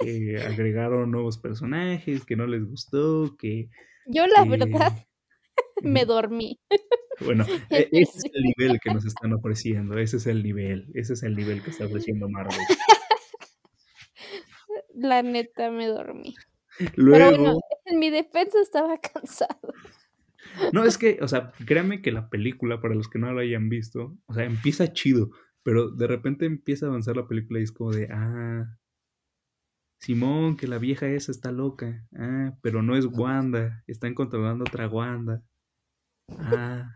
[0.00, 3.68] que agregaron nuevos personajes, que no les gustó, que...
[4.06, 4.92] Yo la que- verdad
[5.82, 6.60] me dormí.
[7.24, 10.90] Bueno, En e- ese es el nivel que nos están ofreciendo, ese es el nivel,
[10.94, 12.56] ese es el nivel que está ofreciendo Marvel.
[14.94, 16.34] La neta me dormí.
[16.78, 19.72] Pero Luego, bueno, en mi defensa estaba cansado.
[20.72, 23.68] no es que, o sea, créanme que la película, para los que no la hayan
[23.68, 25.30] visto, o sea, empieza chido,
[25.62, 28.64] pero de repente empieza a avanzar la película y es como de, ah,
[30.04, 34.86] Simón, que la vieja esa está loca, ah, pero no es Wanda, están controlando otra
[34.86, 35.42] Wanda,
[36.38, 36.90] ah,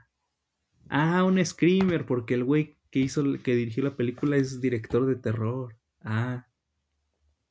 [0.91, 5.17] ah, un screamer, porque el güey que hizo, que dirigió la película es director de
[5.17, 6.47] terror, ah,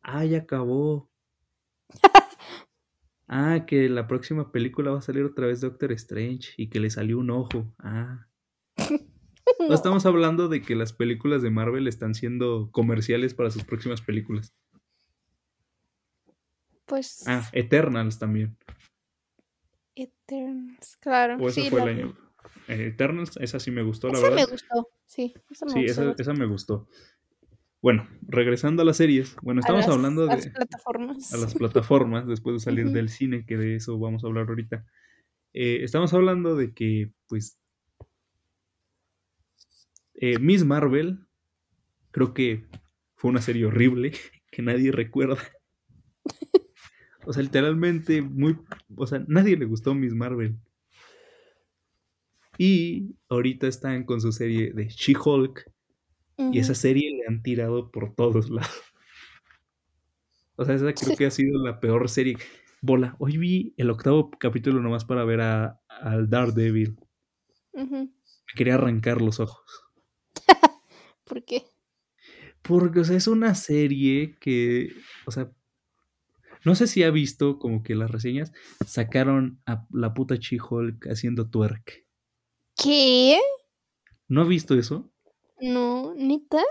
[0.03, 1.09] ah, ya acabó.
[3.29, 6.89] Ah, que la próxima película va a salir otra vez Doctor Strange y que le
[6.89, 7.75] salió un ojo.
[7.77, 8.25] Ah.
[9.59, 13.65] No No, estamos hablando de que las películas de Marvel están siendo comerciales para sus
[13.65, 14.53] próximas películas.
[16.87, 18.57] Pues Ah, Eternals también.
[19.95, 21.37] Eternals, claro.
[21.43, 22.17] O sí, fue la el año.
[22.67, 24.45] Eh, Eternals, esa sí me gustó, la Esa verdad.
[24.45, 26.87] me gustó, sí, esa me Sí, gustó esa, esa me gustó.
[27.81, 29.35] Bueno, regresando a las series.
[29.41, 31.33] Bueno, A estamos las, hablando a las de plataformas.
[31.33, 34.85] a las plataformas después de salir del cine, que de eso vamos a hablar ahorita.
[35.53, 37.59] Eh, estamos hablando de que, pues,
[40.15, 41.27] eh, Miss Marvel,
[42.11, 42.65] creo que
[43.15, 44.11] fue una serie horrible
[44.51, 45.37] que nadie recuerda.
[47.27, 48.57] O sea, literalmente, muy.
[48.95, 50.55] O sea, nadie le gustó Miss Marvel.
[52.57, 55.69] Y ahorita están con su serie de She-Hulk.
[56.53, 58.81] Y esa serie le han tirado por todos lados.
[60.55, 62.37] O sea, esa creo que ha sido la peor serie.
[62.81, 66.97] Bola, hoy vi el octavo capítulo nomás para ver a, al Daredevil.
[67.73, 68.09] Me
[68.55, 69.83] quería arrancar los ojos.
[71.25, 71.65] ¿Por qué?
[72.61, 74.93] Porque, o sea, es una serie que,
[75.25, 75.51] o sea,
[76.67, 78.51] no sé si ha visto como que las reseñas
[78.85, 82.05] sacaron a la puta She-Hulk haciendo twerk.
[82.75, 83.39] ¿Qué?
[84.27, 85.09] ¿No ha visto eso?
[85.61, 86.61] No, neta.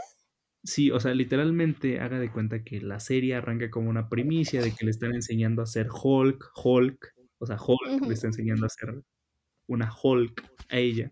[0.62, 4.74] Sí, o sea, literalmente haga de cuenta que la serie arranca como una primicia de
[4.74, 8.66] que le están enseñando a hacer Hulk, Hulk, o sea, Hulk le está enseñando a
[8.66, 9.02] hacer
[9.66, 11.10] una Hulk a ella.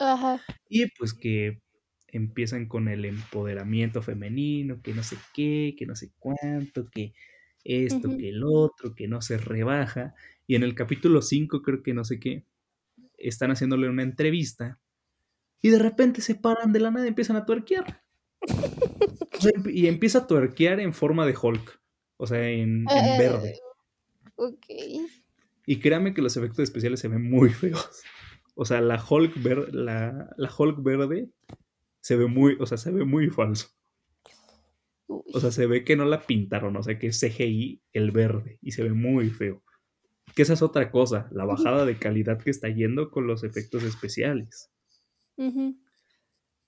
[0.00, 0.42] Ajá.
[0.68, 1.62] Y pues que
[2.08, 7.14] empiezan con el empoderamiento femenino, que no sé qué, que no sé cuánto, que
[7.64, 10.14] esto, que el otro, que no se rebaja.
[10.46, 12.44] Y en el capítulo 5 creo que no sé qué,
[13.16, 14.78] están haciéndole una entrevista
[15.62, 18.02] y de repente se paran de la nada y empiezan a tuerquear.
[19.66, 21.80] Y empieza a tuerquear en forma de Hulk,
[22.18, 23.58] o sea, en, en Eh, verde.
[24.36, 24.66] ok.
[25.66, 28.02] Y créanme que los efectos especiales se ven muy feos.
[28.54, 31.30] O sea, la Hulk, ver, la, la Hulk verde
[32.00, 33.68] se ve muy, o sea, se ve muy falso.
[35.06, 35.22] Uy.
[35.32, 38.58] O sea, se ve que no la pintaron, o sea, que es CGI el verde
[38.62, 39.62] y se ve muy feo.
[40.34, 43.82] Que esa es otra cosa, la bajada de calidad que está yendo con los efectos
[43.84, 44.70] especiales.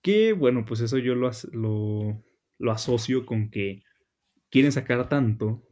[0.03, 2.23] Que bueno, pues eso yo lo, lo,
[2.59, 3.83] lo asocio con que
[4.51, 5.67] quieren sacar tanto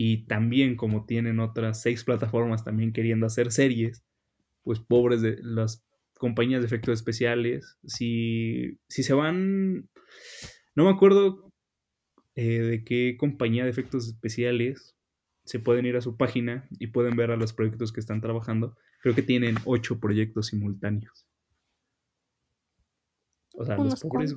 [0.00, 4.04] y también como tienen otras seis plataformas también queriendo hacer series,
[4.62, 5.84] pues pobres de las
[6.14, 9.88] compañías de efectos especiales, si, si se van,
[10.74, 11.50] no me acuerdo
[12.34, 14.94] eh, de qué compañía de efectos especiales,
[15.44, 18.76] se pueden ir a su página y pueden ver a los proyectos que están trabajando.
[19.02, 21.26] Creo que tienen ocho proyectos simultáneos.
[23.54, 24.36] O sea, los pobres,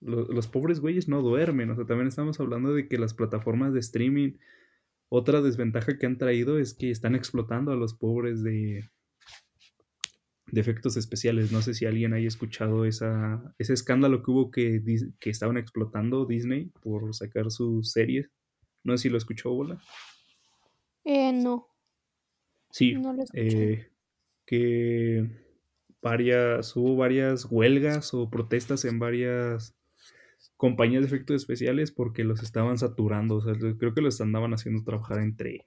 [0.00, 1.70] los pobres güeyes no duermen.
[1.70, 4.38] O sea, también estamos hablando de que las plataformas de streaming,
[5.08, 8.88] otra desventaja que han traído es que están explotando a los pobres de,
[10.50, 11.52] de efectos especiales.
[11.52, 14.82] No sé si alguien haya escuchado esa, ese escándalo que hubo que,
[15.18, 18.30] que estaban explotando Disney por sacar sus series.
[18.84, 19.80] No sé si lo escuchó, Bola.
[21.04, 21.68] Eh, no,
[22.70, 23.72] Sí, no lo escuché.
[23.72, 23.90] eh,
[24.44, 25.30] que
[26.02, 29.74] varias, hubo varias huelgas o protestas en varias
[30.56, 33.36] compañías de efectos especiales porque los estaban saturando.
[33.36, 35.66] O sea, creo que los andaban haciendo trabajar entre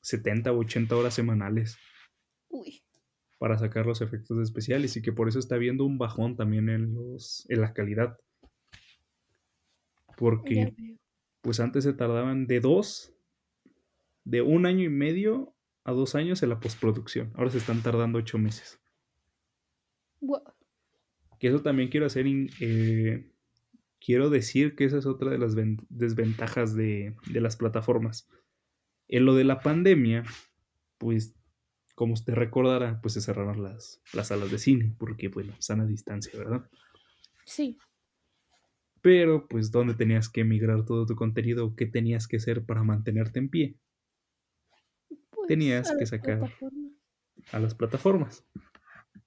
[0.00, 1.78] 70 o 80 horas semanales
[2.48, 2.82] Uy.
[3.38, 6.94] Para sacar los efectos especiales y que por eso está habiendo un bajón también en,
[6.94, 8.18] los, en la calidad.
[10.16, 10.74] Porque
[11.42, 13.12] pues antes se tardaban de dos,
[14.24, 17.32] de un año y medio a dos años en la postproducción.
[17.34, 18.80] Ahora se están tardando ocho meses.
[21.38, 23.30] Que eso también quiero hacer, eh,
[24.00, 28.28] quiero decir que esa es otra de las ven- desventajas de, de las plataformas.
[29.06, 30.24] En lo de la pandemia,
[30.98, 31.36] pues,
[31.96, 36.38] como usted recordará, pues se cerraron las, las salas de cine, porque, bueno, sana distancia,
[36.38, 36.68] ¿verdad?
[37.46, 37.78] Sí.
[39.00, 41.74] Pero, pues, ¿dónde tenías que migrar todo tu contenido?
[41.74, 43.76] ¿Qué tenías que hacer para mantenerte en pie?
[45.08, 46.52] Pues Tenías que sacar
[47.50, 48.44] a las plataformas.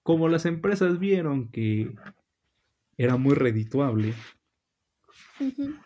[0.03, 1.95] Como las empresas vieron que
[2.97, 4.13] era muy redituable,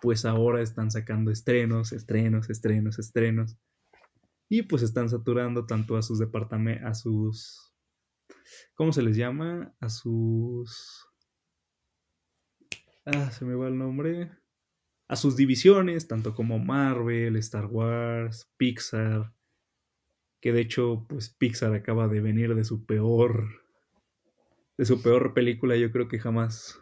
[0.02, 3.58] pues ahora están sacando estrenos, estrenos, estrenos, estrenos.
[4.54, 7.74] Y pues están saturando tanto a sus departamentos, a sus...
[8.76, 9.76] ¿Cómo se les llama?
[9.80, 11.08] A sus...
[13.04, 14.30] Ah, se me va el nombre.
[15.08, 19.34] A sus divisiones, tanto como Marvel, Star Wars, Pixar.
[20.40, 23.48] Que de hecho, pues Pixar acaba de venir de su peor...
[24.78, 26.80] De su peor película, yo creo que jamás...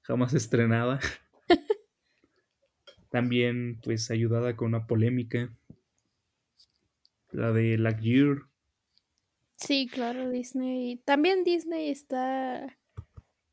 [0.00, 0.98] Jamás estrenada.
[3.10, 5.54] También, pues, ayudada con una polémica.
[7.36, 8.48] La de Lightyear.
[9.58, 11.02] Sí, claro, Disney.
[11.04, 12.78] También Disney está.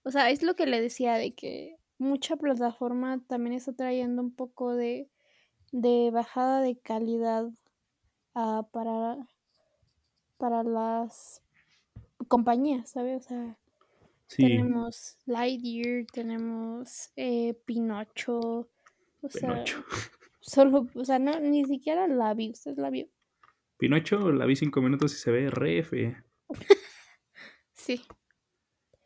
[0.03, 4.34] O sea, es lo que le decía de que mucha plataforma también está trayendo un
[4.34, 5.09] poco de,
[5.73, 7.49] de bajada de calidad
[8.36, 9.17] ah, para,
[10.38, 11.41] para las
[12.29, 13.25] compañías, ¿sabes?
[13.25, 13.57] O sea,
[14.38, 18.39] Tenemos Lightyear, tenemos eh, Pinocho.
[18.39, 19.84] O Pinocho.
[19.89, 22.51] sea, solo, o sea, no, ni siquiera la vi.
[22.51, 23.09] ¿Usted la vio?
[23.84, 26.23] Pinocho la vi cinco minutos y se ve re fea.
[27.73, 28.01] sí.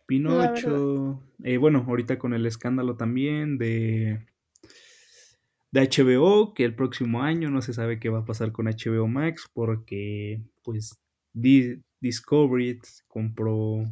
[0.06, 1.20] Pinocho.
[1.44, 4.28] Eh, bueno, ahorita con el escándalo también de,
[5.72, 9.08] de HBO, que el próximo año no se sabe qué va a pasar con HBO
[9.08, 11.00] Max, porque pues
[11.34, 13.84] Discovery compró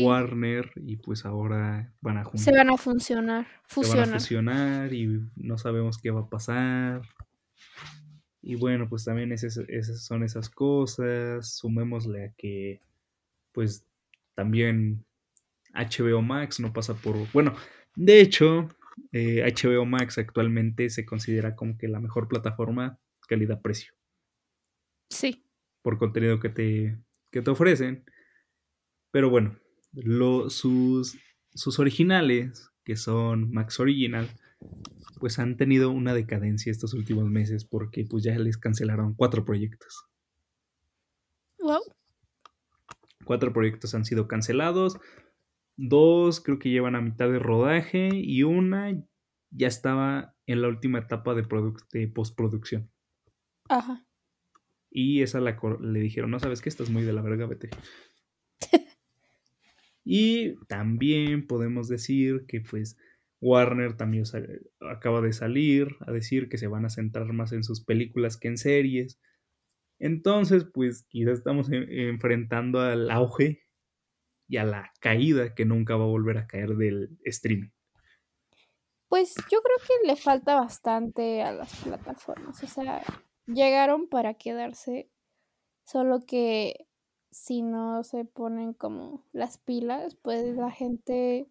[0.00, 2.40] Warner y pues ahora van a juntar.
[2.40, 3.46] Se van a funcionar.
[3.70, 7.00] Se van a fusionar y no sabemos qué va a pasar.
[8.42, 9.58] Y bueno, pues también esas,
[10.02, 11.54] son esas cosas.
[11.54, 12.80] Sumémosle a que
[13.52, 13.84] pues
[14.34, 15.04] también
[15.74, 17.16] HBO Max no pasa por...
[17.32, 17.54] Bueno,
[17.96, 18.68] de hecho,
[19.12, 23.92] HBO eh, Max actualmente se considera como que la mejor plataforma calidad-precio.
[25.10, 25.44] Sí.
[25.82, 26.98] Por contenido que te,
[27.30, 28.04] que te ofrecen.
[29.10, 29.58] Pero bueno,
[30.48, 31.18] sus,
[31.54, 34.28] sus originales, que son Max Original,
[35.18, 40.06] pues han tenido una decadencia estos últimos meses porque pues ya les cancelaron cuatro proyectos.
[41.58, 41.80] Wow.
[43.24, 44.98] Cuatro proyectos han sido cancelados.
[45.76, 48.92] Dos creo que llevan a mitad de rodaje y una
[49.50, 51.46] ya estaba en la última etapa de,
[51.92, 52.90] de postproducción.
[53.68, 54.04] Ajá.
[54.90, 57.70] Y esa la le dijeron, no sabes que estás muy de la verga, vete.
[60.04, 62.96] y también podemos decir que pues
[63.40, 64.24] Warner también
[64.80, 68.48] acaba de salir a decir que se van a centrar más en sus películas que
[68.48, 69.20] en series.
[69.98, 73.62] Entonces, pues quizás estamos enfrentando al auge
[74.48, 77.70] y a la caída que nunca va a volver a caer del streaming.
[79.08, 82.62] Pues yo creo que le falta bastante a las plataformas.
[82.62, 83.02] O sea,
[83.46, 85.10] llegaron para quedarse,
[85.84, 86.86] solo que
[87.30, 91.48] si no se ponen como las pilas, pues la gente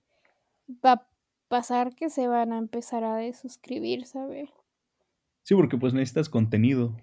[0.86, 1.08] va
[1.48, 4.50] pasar que se van a empezar a desuscribir, ¿sabes?
[5.44, 6.98] Sí, porque pues necesitas contenido.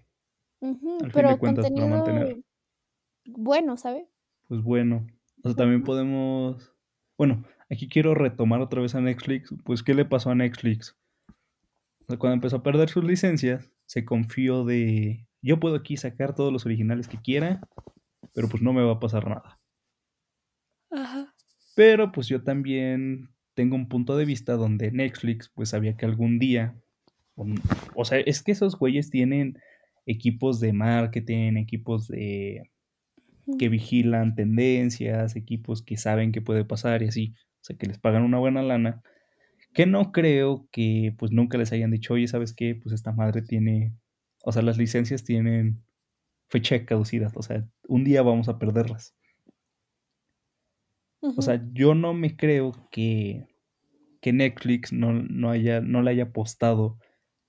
[1.13, 2.43] pero contenido
[3.27, 4.07] bueno, ¿sabes?
[4.49, 5.07] Pues bueno.
[5.43, 6.73] O sea, también podemos...
[7.17, 9.55] Bueno, aquí quiero retomar otra vez a Netflix.
[9.65, 10.97] Pues, ¿qué le pasó a Netflix?
[12.19, 15.27] cuando empezó a perder sus licencias, se confió de...
[15.41, 17.67] Yo puedo aquí sacar todos los originales que quiera,
[18.35, 19.59] pero pues no me va a pasar nada.
[20.91, 21.35] Ajá.
[21.75, 26.39] Pero pues yo también tengo un punto de vista donde Netflix pues sabía que algún
[26.39, 26.77] día...
[27.95, 29.59] O sea, es que esos güeyes tienen
[30.07, 32.71] equipos de marketing, equipos de
[33.59, 37.99] que vigilan tendencias, equipos que saben qué puede pasar y así, o sea, que les
[37.99, 39.03] pagan una buena lana,
[39.75, 42.75] que no creo que pues nunca les hayan dicho, oye, ¿sabes qué?
[42.75, 43.93] Pues esta madre tiene,
[44.45, 45.83] o sea, las licencias tienen
[46.49, 49.15] fecha de caducidad, o sea, un día vamos a perderlas.
[51.37, 53.47] O sea, yo no me creo que,
[54.21, 56.99] que Netflix no, no, haya, no le haya apostado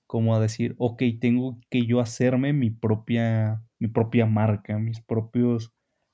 [0.06, 5.72] como a decir, ok, tengo que yo hacerme mi propia, mi propia marca, mis propios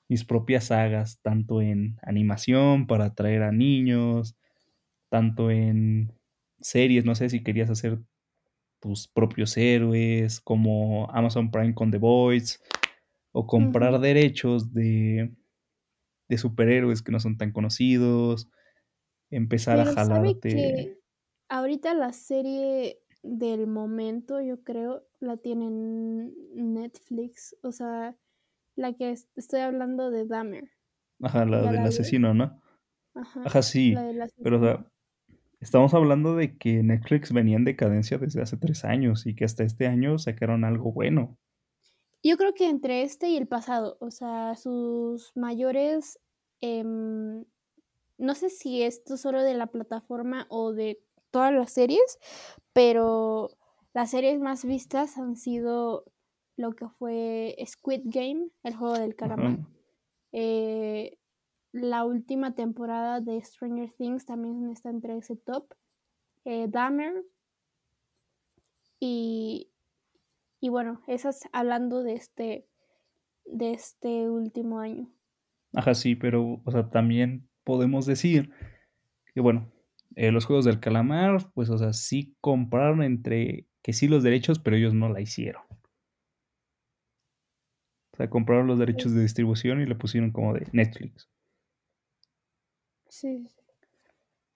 [0.09, 4.37] mis propias sagas, tanto en animación para atraer a niños,
[5.09, 6.13] tanto en
[6.59, 7.99] series, no sé si querías hacer
[8.79, 12.59] tus propios héroes, como Amazon Prime con The Voice,
[13.31, 15.31] o comprar derechos de,
[16.33, 18.49] de superhéroes que no son tan conocidos,
[19.29, 20.99] empezar a jalarte.
[21.49, 28.15] ahorita la serie del momento, yo creo, la tienen Netflix, o sea,
[28.75, 30.69] la que estoy hablando de Dahmer.
[31.21, 32.61] Ajá, la del asesino, ¿no?
[33.15, 33.95] Ajá, sí.
[34.43, 34.91] Pero, o sea,
[35.61, 39.63] estamos hablando de que Netflix venía en decadencia desde hace tres años y que hasta
[39.63, 41.37] este año sacaron algo bueno.
[42.23, 46.19] Yo creo que entre este y el pasado, o sea, sus mayores,
[46.63, 47.43] em,
[48.17, 52.19] no sé si esto solo de la plataforma o de todas las series,
[52.71, 53.49] pero
[53.93, 56.05] las series más vistas han sido
[56.55, 59.57] lo que fue Squid Game, el juego del calamar.
[60.31, 61.17] Eh,
[61.73, 65.65] la última temporada de Stranger Things también está entre ese top.
[66.45, 67.25] Eh, Dahmer.
[69.01, 69.69] Y,
[70.61, 72.69] y bueno, esas hablando de este,
[73.43, 75.11] de este último año.
[75.73, 78.51] Ajá, sí, pero o sea, también podemos decir
[79.33, 79.71] que bueno,
[80.15, 84.59] eh, los juegos del calamar, pues o sea, sí compraron entre que sí los derechos,
[84.59, 85.63] pero ellos no la hicieron.
[88.11, 91.27] O sea, compraron los derechos de distribución y le pusieron como de Netflix.
[93.09, 93.47] Sí.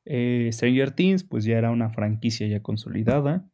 [0.06, 3.50] Eh, Stranger Things, pues ya era una franquicia ya consolidada.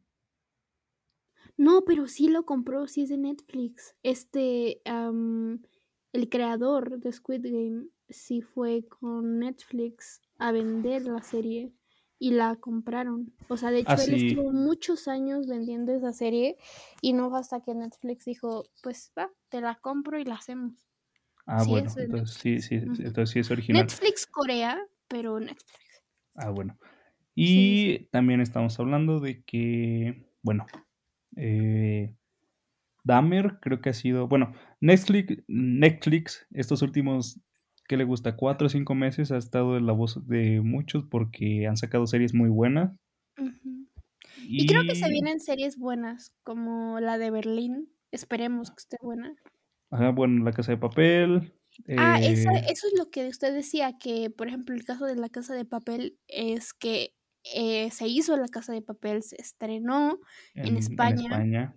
[1.56, 3.96] No, pero sí lo compró, sí es de Netflix.
[4.02, 4.82] Este,
[6.14, 11.72] el creador de Squid Game, sí fue con Netflix a vender la serie
[12.18, 13.34] y la compraron.
[13.48, 16.56] O sea, de hecho, él Así, estuvo muchos años vendiendo esa serie
[17.02, 20.74] y no fue hasta que Netflix dijo, pues va, te la compro y la hacemos.
[21.46, 23.82] ah, Sí, bueno, entonces sí, sí, entonces sí es original.
[23.82, 26.02] Netflix Corea, pero Netflix.
[26.34, 26.78] Ah, bueno.
[27.36, 28.08] Sí, Y sí.
[28.10, 30.66] también estamos hablando de que, bueno,
[31.36, 32.14] eh,
[33.04, 37.40] Dahmer creo que ha sido, bueno, Netflix, Netflix estos últimos,
[37.86, 38.36] ¿qué le gusta?
[38.36, 42.34] Cuatro o cinco meses ha estado en la voz de muchos porque han sacado series
[42.34, 42.92] muy buenas.
[44.46, 47.90] Y creo que se vienen series buenas, como la de Berlín.
[48.10, 49.34] Esperemos que esté buena.
[49.90, 51.54] ajá, bueno, La Casa de Papel.
[51.96, 55.16] Ah, esa, eh, eso es lo que usted decía, que por ejemplo el caso de
[55.16, 57.14] la Casa de Papel es que
[57.54, 60.20] eh, se hizo la Casa de Papel, se estrenó
[60.54, 61.76] en, en, en España España.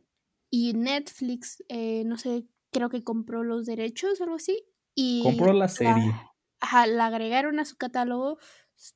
[0.50, 4.64] Y Netflix, eh, no sé, creo que compró los derechos o algo así
[4.96, 6.16] y Compró la la, serie.
[6.60, 8.38] ajá, la agregaron a su catálogo,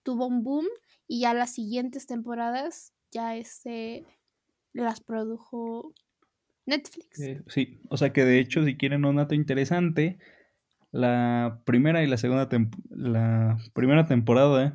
[0.04, 0.66] tuvo un boom
[1.08, 4.06] y ya las siguientes temporadas ya este
[4.74, 5.94] las produjo
[6.66, 7.20] Netflix.
[7.20, 10.20] Eh, sí, o sea que de hecho, si quieren un dato interesante,
[10.92, 12.48] la primera y la segunda
[12.90, 14.74] la primera temporada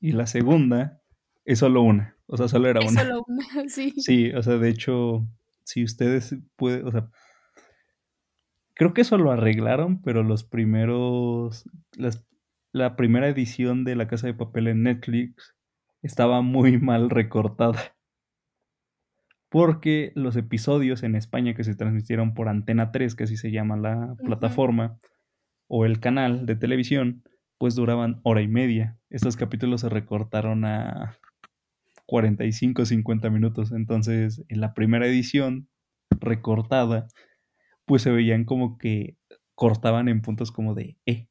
[0.00, 1.02] y la segunda
[1.44, 3.02] es solo una, o sea, solo era Es una.
[3.02, 3.92] solo una, sí.
[3.98, 5.26] Sí, o sea, de hecho,
[5.64, 7.08] si ustedes pueden, o sea,
[8.74, 12.26] creo que eso lo arreglaron, pero los primeros, las,
[12.72, 15.54] la primera edición de La Casa de Papel en Netflix
[16.02, 17.96] estaba muy mal recortada.
[19.50, 23.76] Porque los episodios en España que se transmitieron por Antena 3, que así se llama
[23.76, 24.96] la plataforma,
[25.66, 27.22] o el canal de televisión,
[27.58, 28.98] pues duraban hora y media.
[29.10, 31.18] Estos capítulos se recortaron a
[32.10, 33.70] 45, 50 minutos.
[33.70, 35.68] Entonces, en la primera edición
[36.10, 37.06] recortada,
[37.84, 39.16] pues se veían como que
[39.54, 41.28] cortaban en puntos como de E.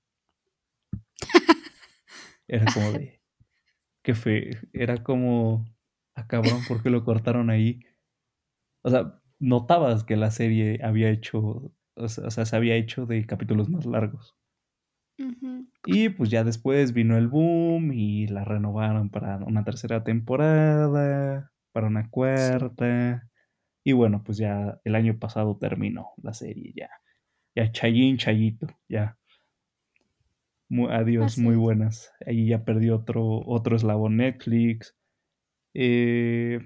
[2.47, 3.21] Era como de.
[4.03, 4.51] Qué fe.
[4.71, 5.65] Era como.
[6.15, 7.81] Ah, cabrón, ¿por qué lo cortaron ahí?
[8.81, 11.73] O sea, notabas que la serie había hecho.
[11.97, 14.38] O sea, o sea, se había hecho de capítulos más largos.
[15.85, 21.87] Y pues ya después vino el boom y la renovaron para una tercera temporada, para
[21.87, 22.09] una Sí.
[22.11, 23.29] cuarta.
[23.83, 26.89] Y bueno, pues ya el año pasado terminó la serie, ya.
[27.55, 29.17] Ya Chayín, Chayito, ya.
[30.69, 32.11] Mu- adiós, Así muy buenas.
[32.25, 34.95] Ahí ya perdió otro, otro eslabón Netflix.
[35.73, 36.59] Eh,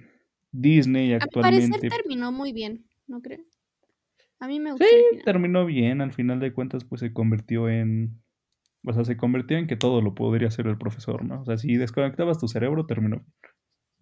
[0.52, 1.90] Disney A mi parecer actualmente.
[1.90, 3.46] terminó muy bien, ¿no cree?
[4.40, 5.26] A mí me Sí, gustó el final.
[5.26, 6.02] terminó bien.
[6.02, 8.22] Al final de cuentas, pues se convirtió en.
[8.86, 11.42] O sea, se convirtió en que todo lo podría hacer el profesor, ¿no?
[11.42, 13.26] O sea, si desconectabas tu cerebro, terminó.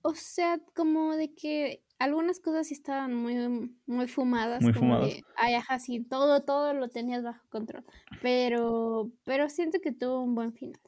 [0.04, 5.10] O sea, como de que algunas cosas sí estaban muy, muy fumadas, Muy como fumadas.
[5.10, 7.86] de, ay, ajá, sí, todo, todo lo tenías bajo control.
[8.22, 10.80] Pero, pero siento que tuvo un buen final.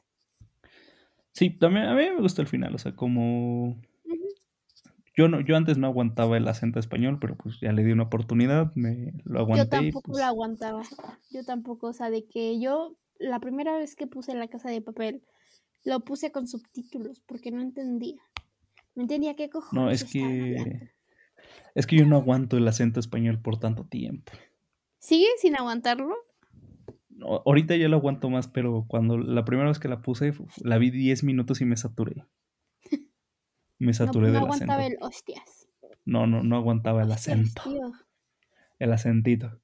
[1.32, 2.74] Sí, también a mí me gustó el final.
[2.74, 3.76] O sea, como.
[5.16, 8.04] Yo, no, yo antes no aguantaba el acento español, pero pues ya le di una
[8.04, 10.24] oportunidad, me lo Yo aguanté y tampoco lo pues.
[10.24, 10.82] aguantaba.
[11.30, 14.80] Yo tampoco, o sea, de que yo, la primera vez que puse La Casa de
[14.80, 15.22] Papel,
[15.84, 18.20] lo puse con subtítulos porque no entendía.
[18.94, 20.64] No entendía qué No, cojones es estaban hablando.
[20.64, 20.94] que.
[21.74, 24.32] Es que yo no aguanto el acento español por tanto tiempo.
[24.98, 26.14] ¿Sigue sin aguantarlo?
[27.10, 30.78] No, ahorita ya lo aguanto más, pero cuando la primera vez que la puse, la
[30.78, 32.24] vi 10 minutos y me saturé.
[33.78, 34.96] Me No, saturé no del aguantaba acento.
[35.04, 35.68] el hostias.
[36.04, 37.92] No, no, no aguantaba el Hostias, acento, tío.
[38.78, 39.60] el acentito.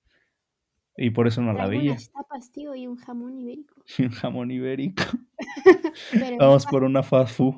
[1.03, 1.92] Y por eso no la veía.
[1.92, 3.82] unas tapas, tío, y un jamón ibérico.
[3.98, 5.03] Y un jamón ibérico.
[6.12, 7.55] Pero Vamos por una fast food,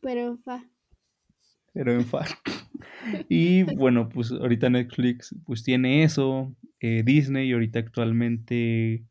[0.00, 0.64] pero en fa.
[1.72, 2.24] pero en fa.
[3.28, 6.54] Y bueno, pues ahorita Netflix pues tiene eso.
[6.80, 9.04] eh, Disney ahorita actualmente...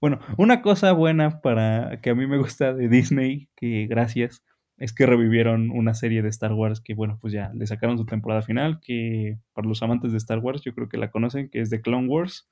[0.00, 4.42] Bueno, una cosa buena para que a mí me gusta de Disney, que gracias,
[4.78, 8.04] es que revivieron una serie de Star Wars que, bueno, pues ya le sacaron su
[8.04, 11.60] temporada final, que para los amantes de Star Wars yo creo que la conocen, que
[11.60, 12.48] es de Clone Wars.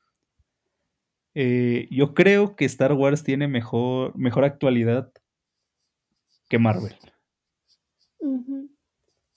[1.35, 5.13] Eh, yo creo que Star Wars tiene mejor, mejor actualidad
[6.49, 6.95] que Marvel.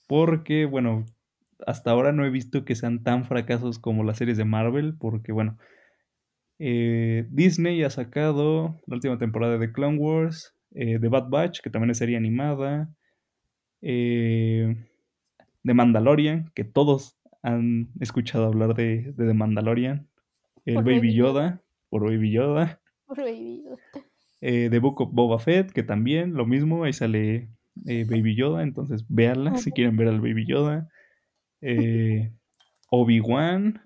[0.08, 1.06] Porque, bueno,
[1.66, 5.34] hasta ahora no he visto que sean tan fracasos como las series de Marvel, porque,
[5.34, 5.58] bueno,
[6.60, 11.70] eh, Disney ha sacado la última temporada de Clone Wars, eh, The Bad Batch, que
[11.70, 12.90] también es serie animada,
[13.82, 14.76] eh,
[15.64, 20.08] The Mandalorian, que todos han escuchado hablar de, de The Mandalorian,
[20.66, 21.62] el Por Baby Yoda.
[21.90, 23.78] Por Baby Yoda, Por Baby Yoda.
[24.42, 27.50] eh, The Book of Boba Fett, que también lo mismo, ahí sale
[27.86, 30.90] eh, Baby Yoda, entonces véanla si quieren ver al Baby Yoda.
[31.62, 32.32] Eh,
[32.90, 33.82] Obi-Wan.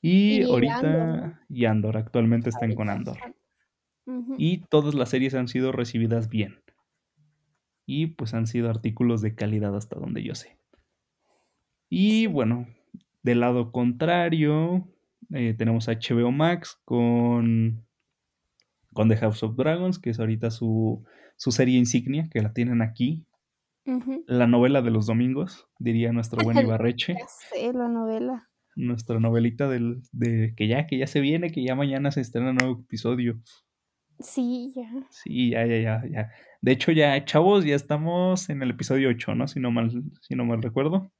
[0.00, 3.18] Y, Y ahorita, y Andor, actualmente están con Andor.
[4.38, 6.60] Y todas las series han sido recibidas bien.
[7.86, 10.56] Y pues han sido artículos de calidad hasta donde yo sé.
[11.90, 12.26] Y Sí.
[12.26, 12.66] bueno,
[13.22, 14.88] del lado contrario,
[15.32, 17.86] eh, tenemos HBO Max con,
[18.92, 21.04] con The House of Dragons, que es ahorita su,
[21.36, 23.24] su serie insignia, que la tienen aquí.
[24.26, 27.16] La novela de los domingos, diría nuestro buen Ibarreche.
[27.50, 28.48] Sé, la novela.
[28.76, 32.50] Nuestra novelita del, de que ya, que ya se viene, que ya mañana se estrena
[32.50, 33.40] un nuevo episodio.
[34.20, 34.90] Sí, ya.
[35.10, 36.32] Sí, ya, ya, ya, ya.
[36.60, 39.46] De hecho, ya, chavos, ya estamos en el episodio 8, ¿no?
[39.48, 39.90] Si no mal,
[40.22, 41.10] si no mal recuerdo.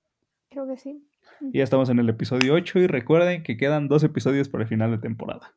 [0.50, 1.04] Creo que sí.
[1.52, 4.68] Y ya estamos en el episodio 8 y recuerden que quedan dos episodios para el
[4.68, 5.54] final de temporada.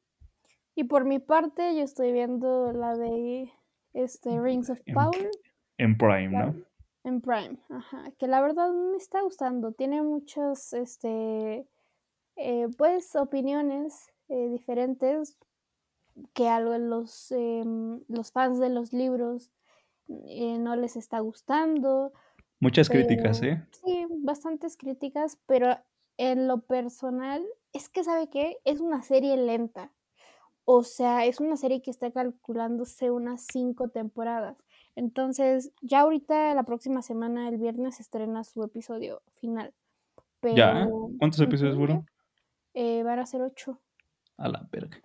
[0.76, 3.50] Y por mi parte, yo estoy viendo la de
[3.94, 5.30] este Rings of En- Power
[5.78, 6.56] En Prime, ¿no?
[7.04, 7.58] en Prime.
[7.70, 8.04] Ajá.
[8.20, 9.72] Que la verdad me está gustando.
[9.72, 11.66] Tiene muchas, este,
[12.36, 15.38] eh, pues, opiniones eh, diferentes
[16.34, 19.52] que a lo- los, em, los fans de los libros
[20.28, 22.12] eh, no les está gustando.
[22.60, 23.64] Muchas críticas, ¿eh?
[23.72, 25.78] Sí, bastantes críticas, pero
[26.18, 28.58] en lo personal, es que, ¿sabe qué?
[28.66, 29.92] Es una serie lenta.
[30.66, 34.58] O sea, es una serie que está calculándose unas cinco temporadas.
[34.96, 39.74] Entonces, ya ahorita, la próxima semana, el viernes, estrena su episodio final.
[40.40, 40.88] Pero, ¿Ya?
[41.20, 42.06] ¿Cuántos episodios fueron?
[42.74, 43.80] Eh, van a ser ocho.
[44.38, 44.98] A la verga.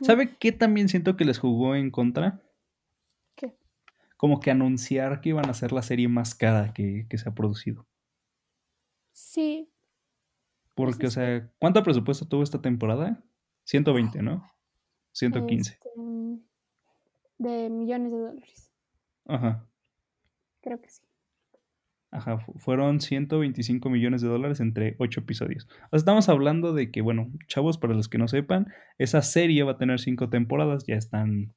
[0.00, 2.42] ¿Sabe qué también siento que les jugó en contra?
[3.36, 3.56] ¿Qué?
[4.16, 7.34] Como que anunciar que iban a ser la serie más cara que, que se ha
[7.34, 7.86] producido.
[9.12, 9.68] Sí,
[10.74, 13.24] Porque, o sea, ¿cuánto presupuesto tuvo esta temporada?
[13.64, 14.48] 120, ¿no?
[15.12, 15.72] 115.
[15.72, 15.90] este,
[17.38, 18.72] de millones de dólares.
[19.26, 19.68] Ajá.
[20.60, 21.02] Creo que sí.
[22.10, 25.66] Ajá, fu- fueron 125 millones de dólares entre 8 episodios.
[25.66, 29.62] O sea, estamos hablando de que, bueno, chavos, para los que no sepan, esa serie
[29.62, 31.54] va a tener 5 temporadas, ya están,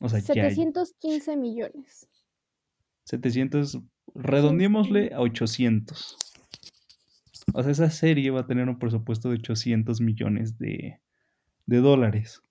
[0.00, 2.08] o sea, ya 715 millones.
[3.04, 3.78] 700,
[4.14, 6.16] redondeémosle a 800.
[7.54, 11.00] O sea, esa serie va a tener un presupuesto de 800 millones de,
[11.66, 12.42] de dólares.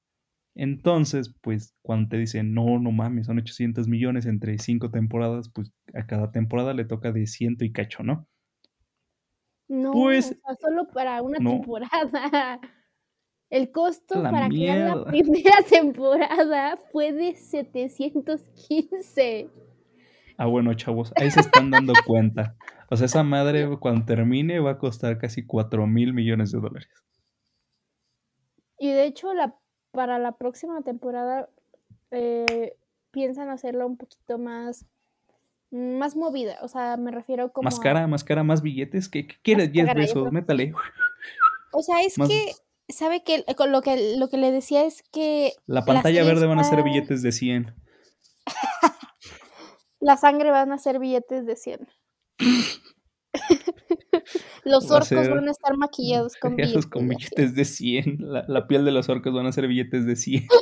[0.55, 5.71] Entonces, pues, cuando te dicen, no, no mames, son 800 millones entre 5 temporadas, pues
[5.93, 8.27] a cada temporada le toca de ciento y cacho, ¿no?
[9.69, 11.51] No, Pues, o sea, solo para una no.
[11.51, 12.59] temporada.
[13.51, 15.05] El costo La para crear la mierda.
[15.05, 19.49] primera temporada fue de 715.
[20.37, 22.55] Ah, bueno, chavos, ahí se están dando cuenta.
[22.89, 26.89] O sea, esa madre cuando termine va a costar casi 4 mil millones de dólares.
[28.79, 29.55] Y de hecho, la,
[29.91, 31.49] para la próxima temporada
[32.11, 32.75] eh,
[33.11, 34.85] piensan hacerla un poquito más,
[35.71, 36.57] más movida.
[36.61, 37.65] O sea, me refiero como.
[37.65, 39.09] Más a- cara, más cara, más billetes.
[39.09, 39.65] ¿Qué, qué quieres?
[39.67, 40.73] Más 10 cara, yo besos, creo métale.
[41.71, 42.51] O sea, es Más- que,
[42.87, 46.57] ¿sabe que Con lo que lo que le decía es que La pantalla verde van
[46.57, 47.75] a ser billetes de 100.
[49.99, 51.87] la sangre van a ser billetes de 100.
[54.69, 56.85] Los a orcos ser van a estar maquillados con billetes.
[56.85, 58.17] con de billetes de 100.
[58.19, 60.47] La, la piel de los orcos van a ser billetes de 100.
[60.47, 60.49] 100.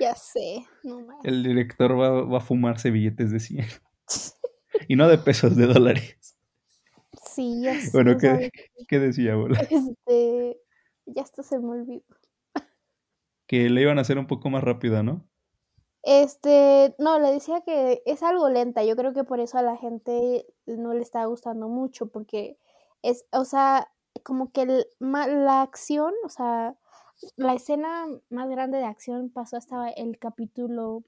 [0.00, 1.24] Ya sé, no mames.
[1.24, 3.66] El director va, va a fumarse billetes de 100.
[4.88, 6.36] Y no de pesos, de dólares.
[7.34, 7.90] Sí, ya sé.
[7.92, 9.60] Bueno, ¿qué, decía, abuela?
[9.60, 10.56] este,
[11.06, 12.04] ya hasta se me olvidó.
[13.46, 15.28] Que le iban a hacer un poco más rápida, ¿no?
[16.02, 18.84] Este, no, le decía que es algo lenta.
[18.84, 22.58] Yo creo que por eso a la gente no le está gustando mucho, porque
[23.02, 23.90] es, o sea,
[24.24, 26.76] como que el- la acción, o sea,
[27.36, 31.04] la escena más grande de acción pasó hasta el capítulo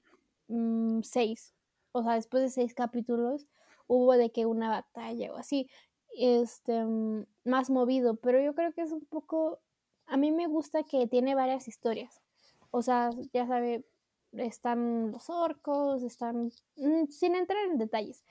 [1.03, 1.53] 6.
[1.93, 3.47] O sea, después de seis capítulos
[3.87, 5.69] hubo de que una batalla o así,
[6.17, 9.59] este, mm, más movido, pero yo creo que es un poco,
[10.07, 12.21] a mí me gusta que tiene varias historias.
[12.71, 13.85] O sea, ya sabe,
[14.33, 18.23] están los orcos, están, mm, sin entrar en detalles,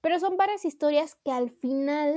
[0.00, 2.14] pero son varias historias que al final,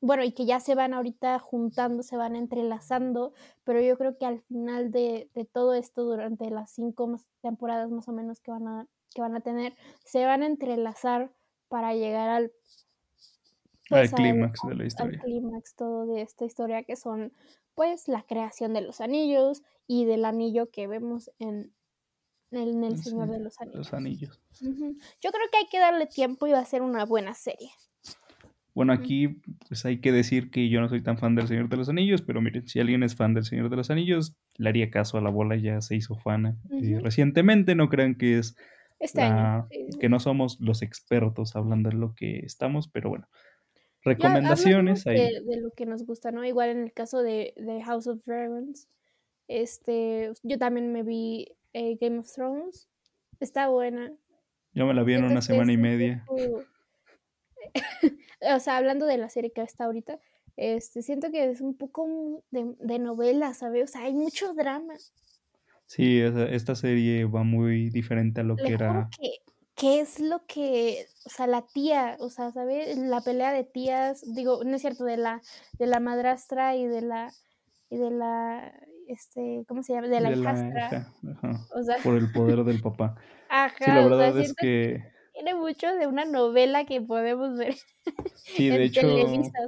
[0.00, 3.32] bueno, y que ya se van ahorita juntando, se van entrelazando,
[3.64, 7.90] pero yo creo que al final de, de todo esto, durante las cinco más- temporadas
[7.90, 9.74] más o menos que van, a, que van a tener,
[10.04, 11.32] se van a entrelazar
[11.68, 12.52] para llegar al,
[13.88, 15.20] pues, Al al- clímax de la al historia.
[15.20, 17.32] clímax todo de esta historia que son
[17.74, 21.72] pues la creación de los anillos y del anillo que vemos en,
[22.50, 23.76] en El Sí, Señor de los Anillos.
[23.78, 24.40] Los anillos.
[24.62, 24.96] Ujú.
[25.20, 27.70] Yo creo que hay que darle tiempo y va a ser una buena serie.
[28.74, 31.76] Bueno, aquí pues hay que decir que yo no soy tan fan del Señor de
[31.76, 34.88] los Anillos, pero miren, si alguien es fan del Señor de los Anillos, le haría
[34.90, 36.54] caso a la bola, ya se hizo fan eh,
[36.94, 37.00] Ujú.
[37.04, 38.56] recientemente, no crean que es
[39.00, 39.68] Este la- año.
[39.70, 39.98] sí.
[39.98, 43.26] que no somos los expertos hablando de lo que estamos, pero bueno.
[44.04, 45.16] Recomendaciones ahí.
[45.18, 46.44] De, de, lo que nos gusta, ¿no?
[46.44, 48.86] Igual en el caso de, de House of Dragons,
[49.48, 52.88] este, yo también me vi eh, Game of Thrones.
[53.40, 54.12] Está buena.
[54.72, 56.24] Yo me la vi en una semana y media.
[58.54, 60.18] o sea, hablando de la serie que está ahorita,
[60.56, 63.90] este, siento que es un poco de, de novela, ¿sabes?
[63.90, 64.94] O sea, hay mucho drama.
[65.86, 69.08] Sí, esta serie va muy diferente a lo que era.
[69.18, 69.38] Que,
[69.74, 72.98] ¿Qué es lo que, o sea, la tía, o sea, ¿sabes?
[72.98, 75.40] La pelea de tías, digo, no es cierto, de la,
[75.78, 77.32] de la madrastra y de la,
[77.88, 78.74] y de la,
[79.08, 80.08] este, ¿cómo se llama?
[80.08, 81.08] De la hijastra.
[81.74, 83.16] O sea, por el poder del papá.
[83.48, 85.02] Ajá, sí, la verdad es que...
[85.32, 87.74] Tiene mucho de una novela que podemos ver
[88.34, 89.08] sí, de hecho,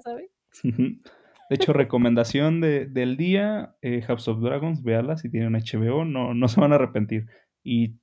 [0.03, 0.31] ¿sabes?
[0.63, 6.35] De hecho, recomendación de, del día, eh, House of Dragons, véala si tienen HBO, no,
[6.35, 7.27] no se van a arrepentir.
[7.63, 8.01] Y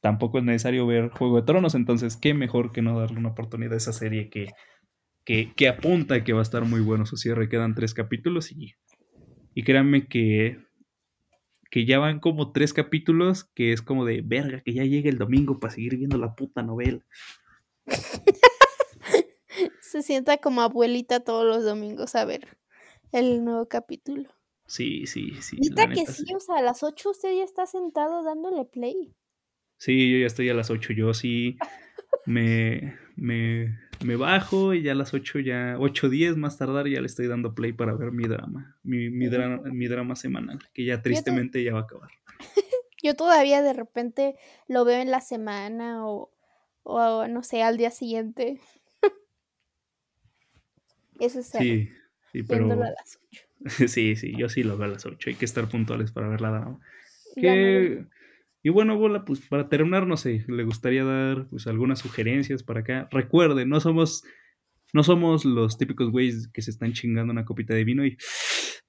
[0.00, 3.74] tampoco es necesario ver Juego de Tronos, entonces qué mejor que no darle una oportunidad
[3.74, 4.48] a esa serie que,
[5.24, 7.48] que, que apunta que va a estar muy bueno su cierre.
[7.48, 8.74] Quedan tres capítulos y,
[9.54, 10.58] y créanme que,
[11.70, 15.18] que ya van como tres capítulos que es como de verga, que ya llegue el
[15.18, 17.04] domingo para seguir viendo la puta novela.
[19.80, 22.58] se sienta como abuelita todos los domingos a ver
[23.12, 24.30] el nuevo capítulo.
[24.66, 25.58] Sí, sí, sí.
[25.60, 29.14] Neta que sí, o sea, a las 8 usted ya está sentado dándole play.
[29.76, 31.58] Sí, yo ya estoy a las 8, yo sí
[32.24, 37.00] me, me, me bajo y ya a las 8 ya, 8 10 más tardar ya
[37.00, 40.84] le estoy dando play para ver mi drama, mi, mi, drama, mi drama semanal, que
[40.84, 42.10] ya tristemente ya va a acabar.
[43.02, 44.36] yo todavía de repente
[44.68, 46.30] lo veo en la semana o,
[46.82, 48.60] o no sé, al día siguiente.
[51.20, 51.90] Eso es Sí,
[52.32, 52.72] sí, pero...
[52.72, 53.42] A las 8.
[53.88, 55.30] sí, sí, yo sí lo veo a las 8.
[55.30, 56.80] Hay que estar puntuales para ver la dama.
[58.62, 62.80] Y bueno, Bola, pues para terminar, no sé, le gustaría dar pues algunas sugerencias para
[62.80, 63.08] acá.
[63.10, 64.22] Recuerden, no somos,
[64.92, 68.16] no somos los típicos güeyes que se están chingando una copita de vino y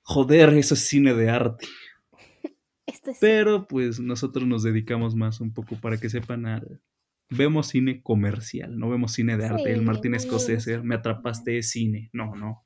[0.04, 1.68] joder, eso es cine de arte.
[3.22, 6.82] Pero pues nosotros nos dedicamos más un poco para que sepan al,
[7.30, 9.72] vemos cine comercial, no vemos cine de arte.
[9.72, 12.10] el Martín Scorsese, me atrapaste cine.
[12.14, 12.66] No, no.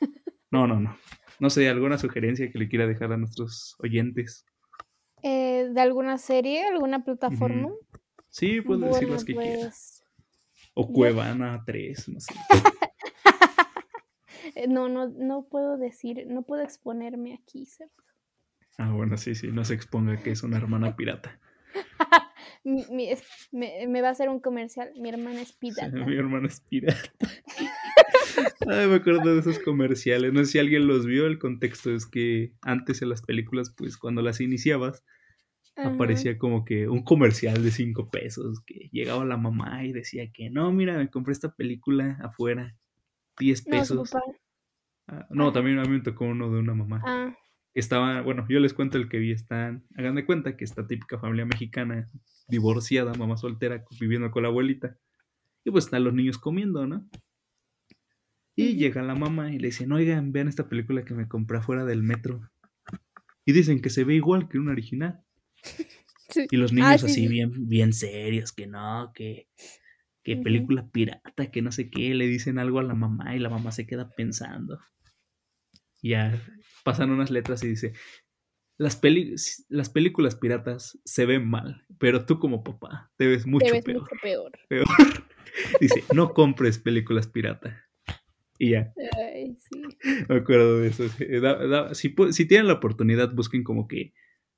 [0.50, 0.96] No, no, no.
[1.40, 4.46] No sé, ¿alguna sugerencia que le quiera dejar a nuestros oyentes?
[5.26, 7.70] Eh, ¿De alguna serie, alguna plataforma?
[8.28, 10.04] Sí, puedes decir las que quieras.
[10.74, 12.34] Pues, o Cuevana 3, no sé.
[14.56, 18.04] Eh, no, no, no puedo decir, no puedo exponerme aquí, ¿cierto?
[18.76, 21.40] Ah, bueno, sí, sí, no se exponga que es una hermana pirata.
[22.64, 24.92] me, va a hacer un comercial.
[24.96, 25.96] Mi hermana es pirata.
[26.04, 27.10] mi hermana es pirata.
[28.68, 30.32] Ay, me acuerdo de esos comerciales.
[30.32, 31.26] No sé si alguien los vio.
[31.26, 35.04] El contexto es que antes en las películas, pues cuando las iniciabas,
[35.76, 38.60] aparecía como que un comercial de cinco pesos.
[38.64, 42.76] Que llegaba la mamá y decía que no, mira, me compré esta película afuera.
[43.38, 44.14] 10 pesos.
[45.06, 47.02] Ah, no, también a mí me tocó uno de una mamá.
[47.04, 47.36] Ah.
[47.74, 49.32] Estaba, bueno, yo les cuento el que vi.
[49.32, 52.08] Están, hagan de cuenta que esta típica familia mexicana
[52.48, 54.96] divorciada, mamá soltera, viviendo con la abuelita.
[55.64, 57.08] Y pues están los niños comiendo, ¿no?
[58.56, 61.84] Y llega la mamá y le dicen, oigan, vean esta película que me compré afuera
[61.84, 62.48] del metro.
[63.44, 65.23] Y dicen que se ve igual que un original.
[66.50, 69.48] Y los niños ah, así bien, bien serios, que no, que,
[70.22, 73.50] que película pirata, que no sé qué, le dicen algo a la mamá y la
[73.50, 74.80] mamá se queda pensando.
[76.02, 76.40] Ya
[76.82, 77.92] pasan unas letras y dice,
[78.78, 79.00] las,
[79.68, 84.08] las películas piratas se ven mal, pero tú como papá te ves mucho peor.
[84.68, 84.86] peor.
[85.80, 87.84] Dice, no compres películas pirata.
[88.58, 88.92] Y ya.
[90.28, 91.04] Me acuerdo de eso.
[91.94, 94.14] si, si, tienen la oportunidad, busquen como que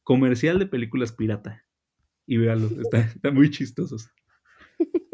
[0.06, 1.66] comercial de películas pirata.
[2.26, 4.08] Y véanlos, están muy chistosos.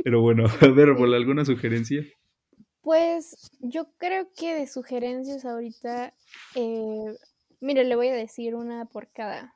[0.05, 2.05] Pero bueno, a ver, ¿alguna sugerencia?
[2.81, 6.15] Pues yo creo que de sugerencias ahorita
[6.57, 7.17] eh,
[7.63, 9.55] Mire, le voy a decir una por cada,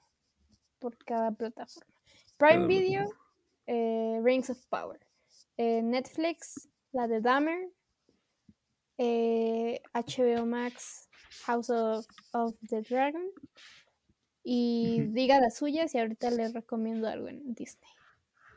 [0.79, 1.93] por cada plataforma.
[2.39, 3.13] Prime Video,
[3.67, 5.01] eh, Rings of Power.
[5.57, 7.69] Eh, Netflix, la de Dahmer.
[8.97, 11.09] HBO eh, Max,
[11.47, 12.07] House of,
[12.69, 13.29] the Dragon.
[14.48, 17.90] Y diga las suyas y ahorita les recomiendo algo en Disney.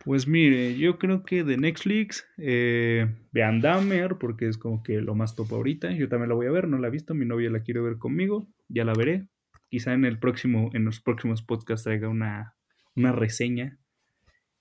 [0.05, 5.35] Pues mire, yo creo que de Netflix, vean Dahmer, porque es como que lo más
[5.35, 5.91] top ahorita.
[5.91, 7.97] Yo también la voy a ver, no la he visto, mi novia la quiere ver
[7.97, 9.27] conmigo, ya la veré
[9.69, 12.55] quizá en el próximo, en los próximos podcasts traiga una,
[12.95, 13.77] reseña.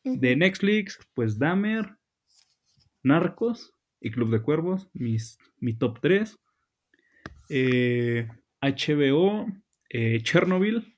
[0.05, 1.97] De Netflix, pues Dahmer,
[3.03, 6.39] Narcos y Club de Cuervos, mis, mi top 3.
[8.61, 9.47] HBO,
[9.91, 10.98] eh, eh, Chernobyl.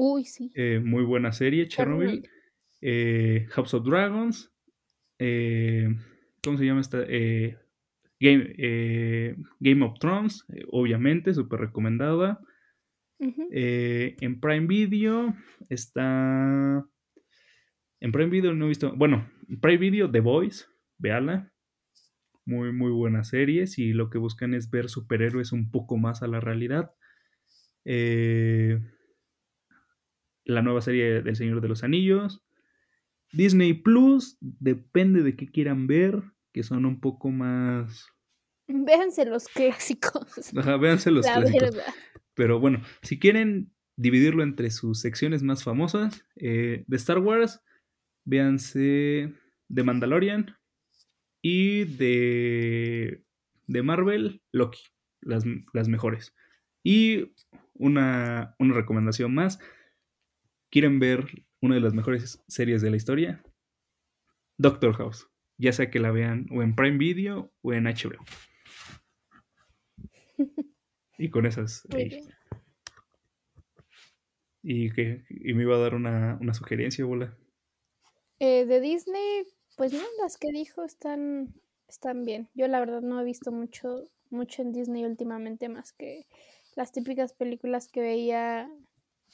[0.00, 0.52] Uy, sí.
[0.54, 2.22] Eh, muy buena serie, Chernobyl.
[3.50, 4.54] House of Dragons.
[5.18, 7.04] ¿Cómo se llama esta?
[8.20, 12.40] Game, eh, Game of Thrones, eh, obviamente, súper recomendada.
[13.50, 15.34] Eh, en Prime Video
[15.68, 16.86] está.
[18.00, 18.94] En Prime Video no he visto.
[18.96, 20.66] Bueno, en Prime Video, The Voice,
[20.98, 21.52] véala.
[22.44, 23.66] Muy, muy buena serie.
[23.66, 26.92] Si lo que buscan es ver superhéroes un poco más a la realidad.
[27.84, 28.80] Eh,
[30.48, 32.42] la nueva serie del Señor de los Anillos.
[33.32, 36.22] Disney Plus, depende de qué quieran ver,
[36.52, 38.08] que son un poco más.
[38.66, 40.52] Véanse los clásicos.
[40.56, 41.76] Ajá, véanse los la clásicos.
[41.76, 41.94] verdad.
[42.34, 47.60] Pero bueno, si quieren dividirlo entre sus secciones más famosas, eh, de Star Wars,
[48.24, 49.34] véanse
[49.68, 50.56] de Mandalorian
[51.42, 53.22] y de,
[53.66, 54.80] de Marvel, Loki,
[55.20, 55.44] las,
[55.74, 56.34] las mejores.
[56.82, 57.34] Y
[57.74, 59.58] una, una recomendación más,
[60.70, 61.26] ¿quieren ver
[61.60, 63.42] una de las mejores series de la historia?
[64.56, 68.24] Doctor House, ya sea que la vean o en Prime Video o en HBO.
[71.18, 71.82] Y con esas...
[71.94, 72.22] Bien.
[74.62, 77.36] Y, que, y me iba a dar una, una sugerencia, bola.
[78.40, 79.44] Eh, de Disney,
[79.76, 81.54] pues no, las que dijo están,
[81.88, 82.48] están bien.
[82.54, 86.26] Yo la verdad no he visto mucho, mucho en Disney últimamente más que
[86.76, 88.70] las típicas películas que veía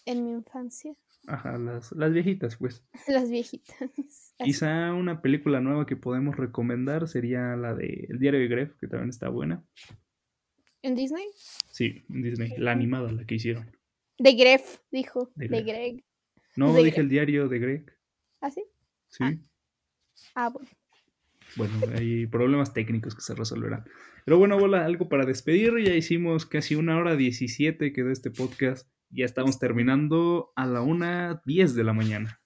[0.04, 0.94] en mi infancia,
[1.26, 2.84] Ajá, las, las viejitas, pues.
[3.08, 4.34] las viejitas.
[4.38, 8.88] Quizá una película nueva que podemos recomendar sería la de El diario de Gref, que
[8.88, 9.64] también está buena.
[10.82, 11.24] ¿En Disney?
[11.70, 13.70] Sí, en Disney, la animada, la que hicieron.
[14.18, 15.32] De Gref, dijo.
[15.34, 15.66] De De, Gref.
[15.66, 16.04] Greg.
[16.56, 16.98] No, De dije Gref.
[16.98, 17.98] el diario de Greg.
[18.40, 18.64] ¿Ah, sí?
[19.08, 19.24] Sí.
[19.24, 19.34] Ah.
[20.34, 20.68] Ah, bueno.
[21.56, 23.84] Bueno, hay problemas técnicos que se resolverán.
[24.24, 25.72] Pero bueno, bola, algo para despedir.
[25.84, 28.88] Ya hicimos casi una hora 17 quedó este podcast.
[29.14, 32.40] Ya estamos terminando a la una 10 de la mañana.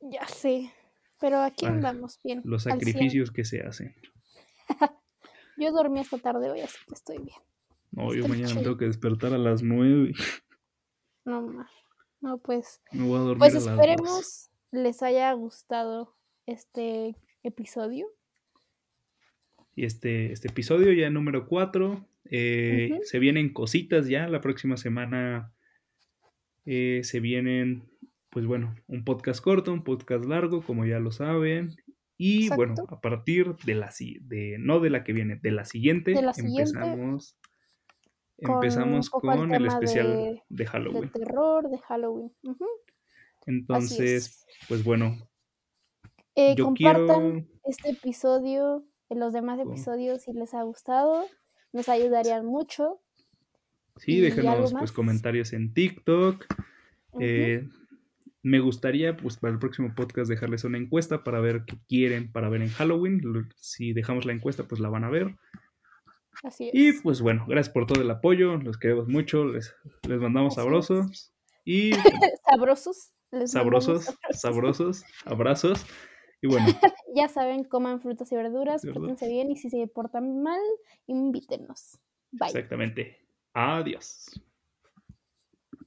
[0.00, 0.72] Ya sé.
[1.20, 2.40] Pero aquí Ah, andamos bien.
[2.44, 3.94] Los sacrificios que se hacen.
[5.58, 7.36] Yo dormí esta tarde hoy, así que estoy bien.
[7.92, 10.12] No, yo mañana me tengo que despertar a las 9.
[11.24, 11.70] No más.
[12.20, 12.82] No, pues.
[12.92, 13.72] Me voy a dormir Pues a las 2.
[13.72, 16.14] esperemos les haya gustado
[16.44, 18.06] este episodio.
[19.74, 21.90] Y este, este episodio ya número 4.
[21.92, 22.06] Ujú.
[23.02, 24.28] Se vienen cositas ya.
[24.28, 25.54] La próxima semana
[26.66, 27.88] eh, se vienen,
[28.30, 31.74] pues bueno, un podcast corto, un podcast largo, como ya lo saben.
[32.18, 35.64] Y bueno, a partir de la si- de no de la que viene, de la
[35.64, 37.36] siguiente, De la siguiente, empezamos
[38.38, 41.10] con empezamos el con el especial de- de, De Halloween.
[41.12, 42.32] terror, de Halloween.
[43.46, 44.46] Entonces, es.
[44.68, 45.16] pues bueno,
[46.34, 47.04] Eh, yo compartan
[47.44, 51.26] quiero este episodio, en los demás episodios si les ha gustado.
[51.72, 53.00] Nos ayudarían mucho.
[53.96, 56.44] Sí, ¿Y algo déjenos pues comentarios en TikTok.
[57.20, 57.66] Eh,
[58.42, 62.48] me gustaría, pues, para el próximo podcast dejarles una encuesta para ver qué quieren para
[62.48, 63.20] ver en Halloween.
[63.22, 65.34] Lo- Si dejamos la encuesta, pues la van a ver.
[66.44, 67.00] Así Y es.
[67.02, 68.56] pues bueno, gracias por todo el apoyo.
[68.58, 69.46] Los queremos mucho.
[69.46, 69.74] Les,
[70.06, 70.64] les mandamos Así es.
[70.64, 71.32] sabrosos.
[71.64, 71.90] Y
[72.50, 73.12] Sabrosos.
[73.32, 74.40] Les sabrosos, sabrosos.
[74.40, 75.86] sabrosos, abrazos.
[76.40, 76.66] Y bueno,
[77.14, 79.08] Ya saben, coman frutas y verduras, Verduras.
[79.16, 80.60] pórtense bien y si se portan mal,
[81.06, 81.98] invítenos.
[82.30, 82.48] Bye.
[82.48, 83.25] exactamente.
[83.56, 84.28] Adiós.